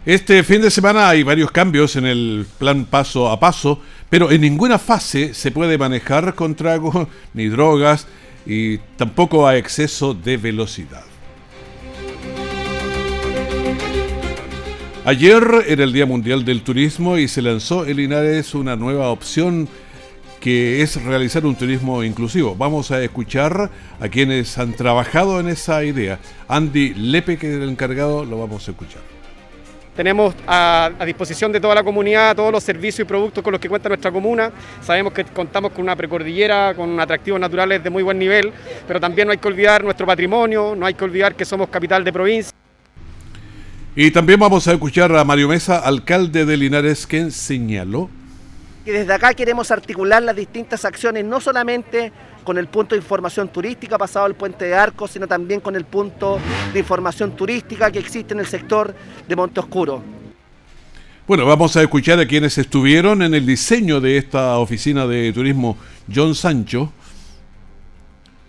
Este 0.09 0.43
fin 0.43 0.59
de 0.59 0.71
semana 0.71 1.07
hay 1.07 1.21
varios 1.21 1.51
cambios 1.51 1.95
en 1.95 2.07
el 2.07 2.47
plan 2.57 2.85
paso 2.85 3.29
a 3.29 3.39
paso, 3.39 3.79
pero 4.09 4.31
en 4.31 4.41
ninguna 4.41 4.79
fase 4.79 5.35
se 5.35 5.51
puede 5.51 5.77
manejar 5.77 6.33
con 6.33 6.55
trago 6.55 7.07
ni 7.35 7.45
drogas 7.45 8.07
y 8.43 8.79
tampoco 8.97 9.47
a 9.47 9.55
exceso 9.55 10.15
de 10.15 10.37
velocidad. 10.37 11.03
Ayer 15.05 15.43
era 15.67 15.83
el 15.83 15.93
Día 15.93 16.07
Mundial 16.07 16.43
del 16.43 16.63
Turismo 16.63 17.19
y 17.19 17.27
se 17.27 17.43
lanzó 17.43 17.85
en 17.85 17.97
Linares 17.97 18.55
una 18.55 18.75
nueva 18.75 19.09
opción 19.09 19.69
que 20.39 20.81
es 20.81 21.03
realizar 21.03 21.45
un 21.45 21.53
turismo 21.53 22.03
inclusivo. 22.03 22.55
Vamos 22.55 22.89
a 22.89 23.03
escuchar 23.03 23.69
a 23.99 24.07
quienes 24.09 24.57
han 24.57 24.73
trabajado 24.73 25.39
en 25.39 25.49
esa 25.49 25.83
idea. 25.83 26.17
Andy 26.47 26.95
Lepe, 26.95 27.37
que 27.37 27.47
es 27.51 27.61
el 27.61 27.69
encargado, 27.69 28.25
lo 28.25 28.39
vamos 28.39 28.67
a 28.67 28.71
escuchar. 28.71 29.18
Tenemos 29.95 30.33
a, 30.47 30.91
disposición 31.05 31.51
de 31.51 31.59
toda 31.59 31.75
la 31.75 31.83
comunidad 31.83 32.35
todos 32.35 32.51
los 32.51 32.63
servicios 32.63 33.01
y 33.01 33.03
productos 33.07 33.43
con 33.43 33.51
los 33.51 33.59
que 33.59 33.67
cuenta 33.67 33.89
nuestra 33.89 34.11
comuna. 34.11 34.51
Sabemos 34.81 35.13
que 35.13 35.25
contamos 35.25 35.71
con 35.71 35.81
una 35.81 35.95
precordillera, 35.95 36.73
con 36.73 36.99
atractivos 36.99 37.39
naturales 37.39 37.83
de 37.83 37.89
muy 37.89 38.03
buen 38.03 38.17
nivel, 38.17 38.51
pero 38.87 38.99
también 38.99 39.27
no 39.27 39.31
hay 39.31 39.37
que 39.37 39.47
olvidar 39.47 39.83
nuestro 39.83 40.05
patrimonio, 40.05 40.75
no 40.75 40.85
hay 40.85 40.93
que 40.93 41.03
olvidar 41.03 41.35
que 41.35 41.45
somos 41.45 41.69
capital 41.69 42.03
de 42.03 42.13
provincia. 42.13 42.53
Y 43.95 44.11
también 44.11 44.39
vamos 44.39 44.67
a 44.67 44.73
escuchar 44.73 45.13
a 45.15 45.23
Mario 45.23 45.49
Mesa, 45.49 45.79
alcalde 45.79 46.45
de 46.45 46.55
Linares, 46.55 47.05
quien 47.05 47.31
señaló 47.31 48.09
que 48.85 48.91
desde 48.93 49.13
acá 49.13 49.33
queremos 49.33 49.71
articular 49.71 50.23
las 50.23 50.35
distintas 50.35 50.85
acciones, 50.85 51.25
no 51.25 51.39
solamente 51.39 52.11
con 52.43 52.57
el 52.57 52.67
punto 52.67 52.95
de 52.95 53.01
información 53.01 53.49
turística 53.49 53.97
pasado 53.97 54.25
el 54.25 54.35
puente 54.35 54.65
de 54.65 54.75
Arcos, 54.75 55.11
sino 55.11 55.27
también 55.27 55.59
con 55.59 55.75
el 55.75 55.85
punto 55.85 56.39
de 56.73 56.79
información 56.79 57.35
turística 57.35 57.91
que 57.91 57.99
existe 57.99 58.33
en 58.33 58.39
el 58.39 58.47
sector 58.47 58.93
de 59.27 59.35
Monte 59.35 59.59
Oscuro. 59.59 60.03
Bueno, 61.27 61.45
vamos 61.45 61.75
a 61.75 61.83
escuchar 61.83 62.19
a 62.19 62.25
quienes 62.25 62.57
estuvieron 62.57 63.21
en 63.21 63.35
el 63.35 63.45
diseño 63.45 64.01
de 64.01 64.17
esta 64.17 64.57
oficina 64.57 65.05
de 65.05 65.31
turismo 65.31 65.77
John 66.13 66.33
Sancho. 66.33 66.91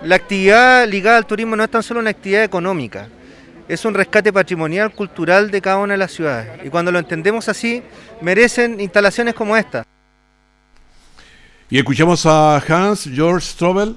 La 0.03 0.16
actividad 0.16 0.88
ligada 0.88 1.18
al 1.18 1.26
turismo 1.26 1.57
no 1.57 1.64
es 1.64 1.70
tan 1.70 1.83
solo 1.83 2.00
una 2.00 2.09
actividad 2.09 2.42
económica, 2.42 3.09
es 3.68 3.85
un 3.85 3.92
rescate 3.92 4.33
patrimonial, 4.33 4.92
cultural 4.92 5.50
de 5.50 5.61
cada 5.61 5.76
una 5.76 5.92
de 5.92 5.98
las 5.98 6.11
ciudades. 6.11 6.48
Y 6.64 6.70
cuando 6.70 6.90
lo 6.90 6.98
entendemos 6.98 7.48
así, 7.50 7.83
merecen 8.22 8.81
instalaciones 8.81 9.35
como 9.35 9.57
esta. 9.57 9.85
Y 11.72 11.78
escuchamos 11.78 12.26
a 12.26 12.56
Hans 12.56 13.09
Georg 13.14 13.40
Strobel. 13.40 13.94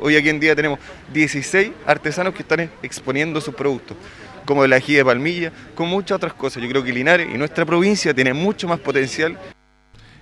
Hoy 0.00 0.16
aquí 0.16 0.28
en 0.28 0.40
día 0.40 0.56
tenemos 0.56 0.80
16 1.12 1.70
artesanos 1.86 2.34
que 2.34 2.42
están 2.42 2.68
exponiendo 2.82 3.40
sus 3.40 3.54
productos, 3.54 3.96
como 4.44 4.64
el 4.64 4.72
ají 4.72 4.94
de 4.94 5.04
palmilla, 5.04 5.52
con 5.76 5.88
muchas 5.88 6.16
otras 6.16 6.32
cosas. 6.32 6.60
Yo 6.60 6.68
creo 6.68 6.82
que 6.82 6.92
Linares 6.92 7.28
y 7.32 7.38
nuestra 7.38 7.64
provincia 7.64 8.12
tiene 8.12 8.34
mucho 8.34 8.66
más 8.66 8.80
potencial. 8.80 9.38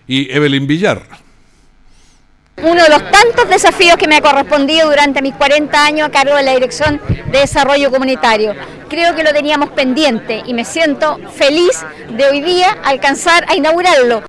Y 0.07 0.31
Evelyn 0.31 0.67
Villar. 0.67 1.03
Uno 2.59 2.83
de 2.83 2.91
los 2.91 3.11
tantos 3.11 3.49
desafíos 3.49 3.97
que 3.97 4.07
me 4.07 4.17
ha 4.17 4.21
correspondido 4.21 4.91
durante 4.91 5.23
mis 5.23 5.35
40 5.35 5.83
años 5.83 6.09
a 6.09 6.13
cargo 6.13 6.37
de 6.37 6.43
la 6.43 6.53
Dirección 6.53 7.01
de 7.33 7.39
Desarrollo 7.39 7.91
Comunitario. 7.91 8.55
Creo 8.91 9.15
que 9.17 9.25
lo 9.25 9.33
teníamos 9.33 9.71
pendiente 9.71 10.43
y 10.45 10.53
me 10.53 10.67
siento 10.67 11.19
feliz 11.31 11.87
de 12.11 12.27
hoy 12.27 12.43
día 12.43 12.77
alcanzar 12.85 13.47
a 13.49 13.57
inaugurarlo. 13.57 14.25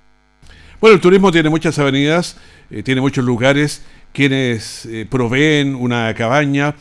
Bueno, 0.82 0.96
el 0.96 1.02
turismo 1.02 1.30
tiene 1.30 1.50
muchas 1.50 1.78
avenidas, 1.78 2.38
eh, 2.72 2.84
tiene 2.84 3.02
muchos 3.02 3.26
lugares 3.26 3.84
quienes 4.14 4.86
eh, 4.86 5.06
proveen 5.10 5.76
una 5.76 6.14
cabaña, 6.14 6.74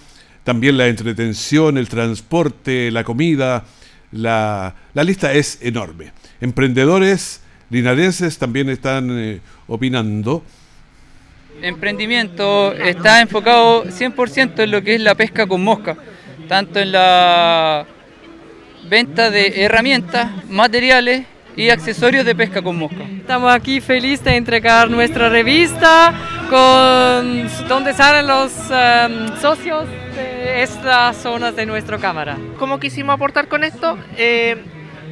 también 0.45 0.79
la 0.79 0.87
entretención, 0.87 1.77
el 1.77 1.89
transporte, 1.89 2.93
la 2.93 3.03
comida, 3.03 3.65
la, 4.13 4.77
la 4.95 5.03
lista 5.03 5.33
es 5.33 5.59
enorme. 5.63 6.13
Emprendedores 6.41 7.41
linarenses 7.71 8.39
también 8.39 8.69
están 8.69 9.11
eh, 9.19 9.41
opinando. 9.67 10.45
Emprendimiento 11.61 12.73
está 12.75 13.21
enfocado 13.21 13.85
100% 13.85 14.63
en 14.63 14.71
lo 14.71 14.81
que 14.81 14.95
es 14.95 15.01
la 15.01 15.17
pesca 15.17 15.45
con 15.49 15.65
mosca, 15.65 15.97
tanto 16.47 16.79
en 16.79 16.93
la 16.93 17.85
venta 18.89 19.33
de 19.33 19.65
herramientas, 19.65 20.47
materiales 20.49 21.27
y 21.59 21.71
accesorios 21.71 22.25
de 22.25 22.37
pesca 22.37 22.63
con 22.63 22.79
mosca. 22.79 23.03
Estamos 23.03 23.53
aquí 23.53 23.81
felices 23.81 24.25
de 24.25 24.37
entregar 24.37 24.89
nuestra 24.89 25.29
revista 25.29 26.15
con 26.49 27.49
donde 27.69 27.93
salen 27.95 28.29
los 28.29 28.53
em, 28.71 29.37
socios 29.41 29.89
de 30.15 30.63
estas 30.63 31.17
zonas 31.17 31.57
de 31.57 31.67
nuestra 31.67 31.99
cámara. 31.99 32.39
¿Cómo 32.61 32.79
quisimos 32.79 33.13
aportar 33.13 33.49
con 33.49 33.65
esto? 33.65 33.99
Eh, 34.17 34.57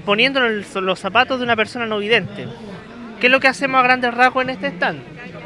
poniéndonos 0.04 0.72
los 0.76 1.00
zapatos 1.00 1.38
de 1.38 1.44
una 1.44 1.56
persona 1.56 1.85
no 1.85 1.98
vidente. 1.98 2.46
¿Qué 3.18 3.26
es 3.26 3.32
lo 3.32 3.40
que 3.40 3.48
hacemos 3.48 3.80
a 3.80 3.82
grandes 3.82 4.14
rasgos 4.14 4.44
en 4.44 4.50
este 4.50 4.68
stand? 4.68 5.00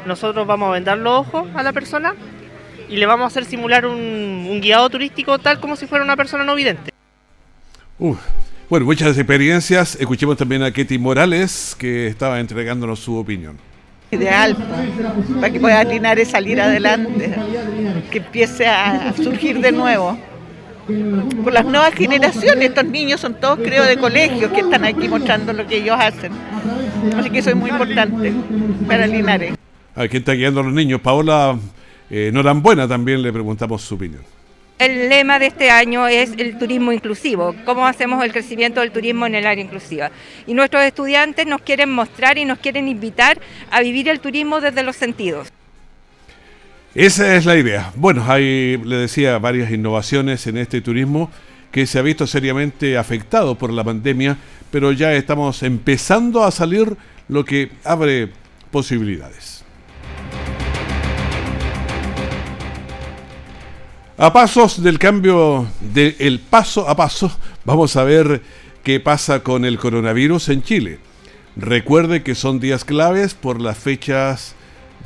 Nosotros 0.05 0.45
vamos 0.45 0.69
a 0.69 0.73
vendar 0.73 0.99
los 0.99 1.25
ojos 1.25 1.47
a 1.55 1.63
la 1.63 1.73
persona 1.73 2.13
y 2.87 2.97
le 2.97 3.07
vamos 3.07 3.23
a 3.23 3.27
hacer 3.27 3.45
simular 3.45 3.87
un, 3.87 3.97
un 4.47 4.61
guiado 4.61 4.87
turístico 4.87 5.39
tal 5.39 5.59
como 5.59 5.75
si 5.75 5.87
fuera 5.87 6.05
una 6.05 6.15
persona 6.15 6.43
no 6.43 6.53
vidente. 6.53 6.91
Uf, 7.97 8.19
bueno, 8.71 8.85
muchas 8.85 9.17
experiencias. 9.17 9.97
Escuchemos 9.99 10.37
también 10.37 10.63
a 10.63 10.71
Ketty 10.71 10.97
Morales, 10.97 11.75
que 11.77 12.07
estaba 12.07 12.39
entregándonos 12.39 13.01
su 13.01 13.17
opinión. 13.17 13.57
Ideal 14.11 14.55
para 15.35 15.51
que 15.51 15.59
pueda 15.59 15.83
Linares 15.83 16.29
salir 16.29 16.61
adelante, 16.61 17.35
que 18.09 18.19
empiece 18.19 18.65
a 18.65 19.13
surgir 19.21 19.59
de 19.59 19.73
nuevo. 19.73 20.17
Por 21.43 21.51
las 21.51 21.65
nuevas 21.65 21.93
generaciones, 21.95 22.69
estos 22.69 22.85
niños 22.85 23.19
son 23.19 23.33
todos, 23.33 23.59
creo, 23.59 23.83
de 23.83 23.97
colegios 23.97 24.49
que 24.53 24.61
están 24.61 24.85
aquí 24.85 25.09
mostrando 25.09 25.51
lo 25.51 25.67
que 25.67 25.79
ellos 25.79 25.97
hacen. 25.99 26.31
Así 27.17 27.29
que 27.29 27.39
eso 27.39 27.49
es 27.49 27.57
muy 27.57 27.71
importante 27.71 28.33
para 28.87 29.05
Linares. 29.05 29.53
¿A 29.97 30.07
quién 30.07 30.21
está 30.21 30.31
guiando 30.31 30.61
a 30.61 30.63
los 30.63 30.71
niños? 30.71 31.01
Paola 31.01 31.59
eh, 32.09 32.31
Norambuena 32.33 32.87
también 32.87 33.21
le 33.21 33.33
preguntamos 33.33 33.81
su 33.81 33.95
opinión. 33.95 34.21
El 34.81 35.09
lema 35.09 35.37
de 35.37 35.45
este 35.45 35.69
año 35.69 36.07
es 36.07 36.31
el 36.39 36.57
turismo 36.57 36.91
inclusivo, 36.91 37.53
cómo 37.65 37.85
hacemos 37.85 38.25
el 38.25 38.31
crecimiento 38.31 38.79
del 38.79 38.89
turismo 38.89 39.27
en 39.27 39.35
el 39.35 39.45
área 39.45 39.63
inclusiva. 39.63 40.09
Y 40.47 40.55
nuestros 40.55 40.81
estudiantes 40.81 41.45
nos 41.45 41.61
quieren 41.61 41.91
mostrar 41.91 42.39
y 42.39 42.45
nos 42.45 42.57
quieren 42.57 42.87
invitar 42.87 43.39
a 43.69 43.81
vivir 43.81 44.09
el 44.09 44.19
turismo 44.19 44.59
desde 44.59 44.81
los 44.81 44.95
sentidos. 44.95 45.49
Esa 46.95 47.35
es 47.35 47.45
la 47.45 47.57
idea. 47.57 47.91
Bueno, 47.93 48.25
hay, 48.27 48.79
le 48.83 48.95
decía, 48.95 49.37
varias 49.37 49.69
innovaciones 49.69 50.47
en 50.47 50.57
este 50.57 50.81
turismo 50.81 51.29
que 51.71 51.85
se 51.85 51.99
ha 51.99 52.01
visto 52.01 52.25
seriamente 52.25 52.97
afectado 52.97 53.53
por 53.53 53.71
la 53.71 53.83
pandemia, 53.83 54.35
pero 54.71 54.91
ya 54.93 55.13
estamos 55.13 55.61
empezando 55.61 56.43
a 56.43 56.49
salir 56.49 56.97
lo 57.27 57.45
que 57.45 57.69
abre 57.83 58.29
posibilidades. 58.71 59.60
A 64.23 64.31
pasos 64.31 64.83
del 64.83 64.99
cambio 64.99 65.65
del 65.79 66.39
paso 66.39 66.87
a 66.87 66.95
paso, 66.95 67.35
vamos 67.65 67.95
a 67.95 68.03
ver 68.03 68.43
qué 68.83 68.99
pasa 68.99 69.41
con 69.41 69.65
el 69.65 69.79
coronavirus 69.79 70.49
en 70.49 70.61
Chile. 70.61 70.99
Recuerde 71.55 72.21
que 72.21 72.35
son 72.35 72.59
días 72.59 72.85
claves 72.85 73.33
por 73.33 73.59
las 73.59 73.79
fechas 73.79 74.53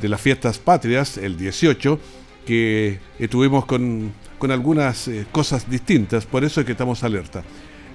de 0.02 0.10
las 0.10 0.20
fiestas 0.20 0.58
patrias, 0.58 1.16
el 1.16 1.38
18, 1.38 1.98
que 2.46 2.98
estuvimos 3.18 3.64
con, 3.64 4.12
con 4.38 4.50
algunas 4.50 5.08
eh, 5.08 5.26
cosas 5.32 5.70
distintas, 5.70 6.26
por 6.26 6.44
eso 6.44 6.60
es 6.60 6.66
que 6.66 6.72
estamos 6.72 7.02
alerta. 7.02 7.42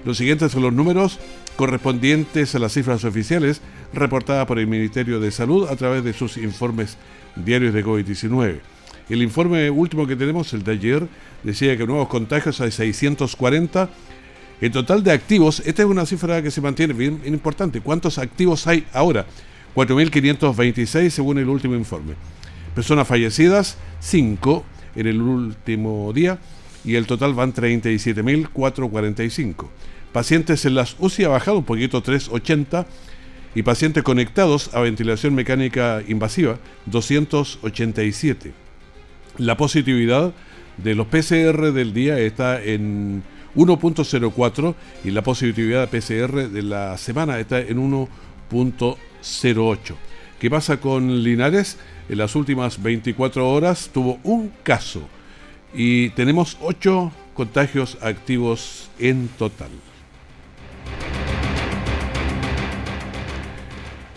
Los 0.04 0.18
siguientes 0.18 0.50
son 0.50 0.62
los 0.62 0.72
números 0.72 1.20
correspondientes 1.54 2.56
a 2.56 2.58
las 2.58 2.72
cifras 2.72 3.04
oficiales 3.04 3.60
reportadas 3.94 4.44
por 4.46 4.58
el 4.58 4.66
Ministerio 4.66 5.20
de 5.20 5.30
Salud 5.30 5.68
a 5.68 5.76
través 5.76 6.02
de 6.02 6.14
sus 6.14 6.36
informes 6.36 6.96
diarios 7.36 7.74
de 7.74 7.84
COVID-19. 7.84 8.71
El 9.08 9.22
informe 9.22 9.70
último 9.70 10.06
que 10.06 10.16
tenemos, 10.16 10.52
el 10.52 10.62
de 10.62 10.72
ayer, 10.72 11.08
decía 11.42 11.74
que 11.76 11.86
nuevos 11.86 12.08
contagios 12.08 12.60
hay 12.60 12.70
640. 12.70 13.88
El 14.60 14.70
total 14.70 15.02
de 15.02 15.12
activos, 15.12 15.60
esta 15.66 15.82
es 15.82 15.88
una 15.88 16.06
cifra 16.06 16.42
que 16.42 16.50
se 16.50 16.60
mantiene 16.60 16.94
bien, 16.94 17.20
importante. 17.26 17.80
¿Cuántos 17.80 18.18
activos 18.18 18.66
hay 18.66 18.86
ahora? 18.92 19.26
4.526 19.74 21.10
según 21.10 21.38
el 21.38 21.48
último 21.48 21.74
informe. 21.74 22.14
Personas 22.74 23.08
fallecidas, 23.08 23.76
5 24.00 24.64
en 24.94 25.06
el 25.06 25.20
último 25.20 26.12
día 26.12 26.38
y 26.84 26.96
el 26.96 27.06
total 27.06 27.32
van 27.34 27.54
37.445. 27.54 29.68
Pacientes 30.12 30.64
en 30.64 30.74
las 30.74 30.96
UCI 30.98 31.24
ha 31.24 31.28
bajado 31.28 31.58
un 31.58 31.64
poquito, 31.64 32.02
380 32.02 32.86
y 33.54 33.62
pacientes 33.62 34.02
conectados 34.02 34.74
a 34.74 34.80
ventilación 34.80 35.34
mecánica 35.34 36.02
invasiva, 36.06 36.58
287. 36.86 38.61
La 39.38 39.56
positividad 39.56 40.32
de 40.76 40.94
los 40.94 41.06
PCR 41.06 41.72
del 41.72 41.94
día 41.94 42.18
está 42.18 42.62
en 42.62 43.22
1.04 43.56 44.74
y 45.04 45.10
la 45.10 45.22
positividad 45.22 45.88
PCR 45.88 46.50
de 46.50 46.62
la 46.62 46.98
semana 46.98 47.38
está 47.38 47.60
en 47.60 47.78
1.08. 47.78 49.94
¿Qué 50.38 50.50
pasa 50.50 50.78
con 50.78 51.22
Linares? 51.22 51.78
En 52.08 52.18
las 52.18 52.36
últimas 52.36 52.82
24 52.82 53.48
horas 53.48 53.90
tuvo 53.92 54.18
un 54.22 54.52
caso 54.62 55.08
y 55.72 56.10
tenemos 56.10 56.58
8 56.60 57.10
contagios 57.32 57.96
activos 58.02 58.90
en 58.98 59.28
total. 59.28 59.70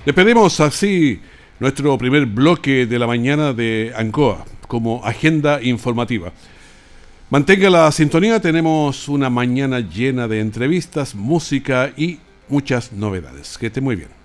Le 0.05 0.13
pedimos 0.13 0.59
así 0.59 1.21
nuestro 1.59 1.97
primer 1.97 2.25
bloque 2.25 2.85
de 2.85 2.99
la 2.99 3.07
mañana 3.07 3.53
de 3.53 3.93
Ancoa 3.95 4.45
como 4.75 4.99
agenda 5.05 5.63
informativa. 5.63 6.33
Mantenga 7.29 7.69
la 7.69 7.89
sintonía, 7.93 8.41
tenemos 8.41 9.07
una 9.07 9.29
mañana 9.29 9.79
llena 9.79 10.27
de 10.27 10.41
entrevistas, 10.41 11.15
música 11.15 11.93
y 11.95 12.19
muchas 12.49 12.91
novedades. 12.91 13.57
Que 13.57 13.67
esté 13.67 13.79
muy 13.79 13.95
bien. 13.95 14.24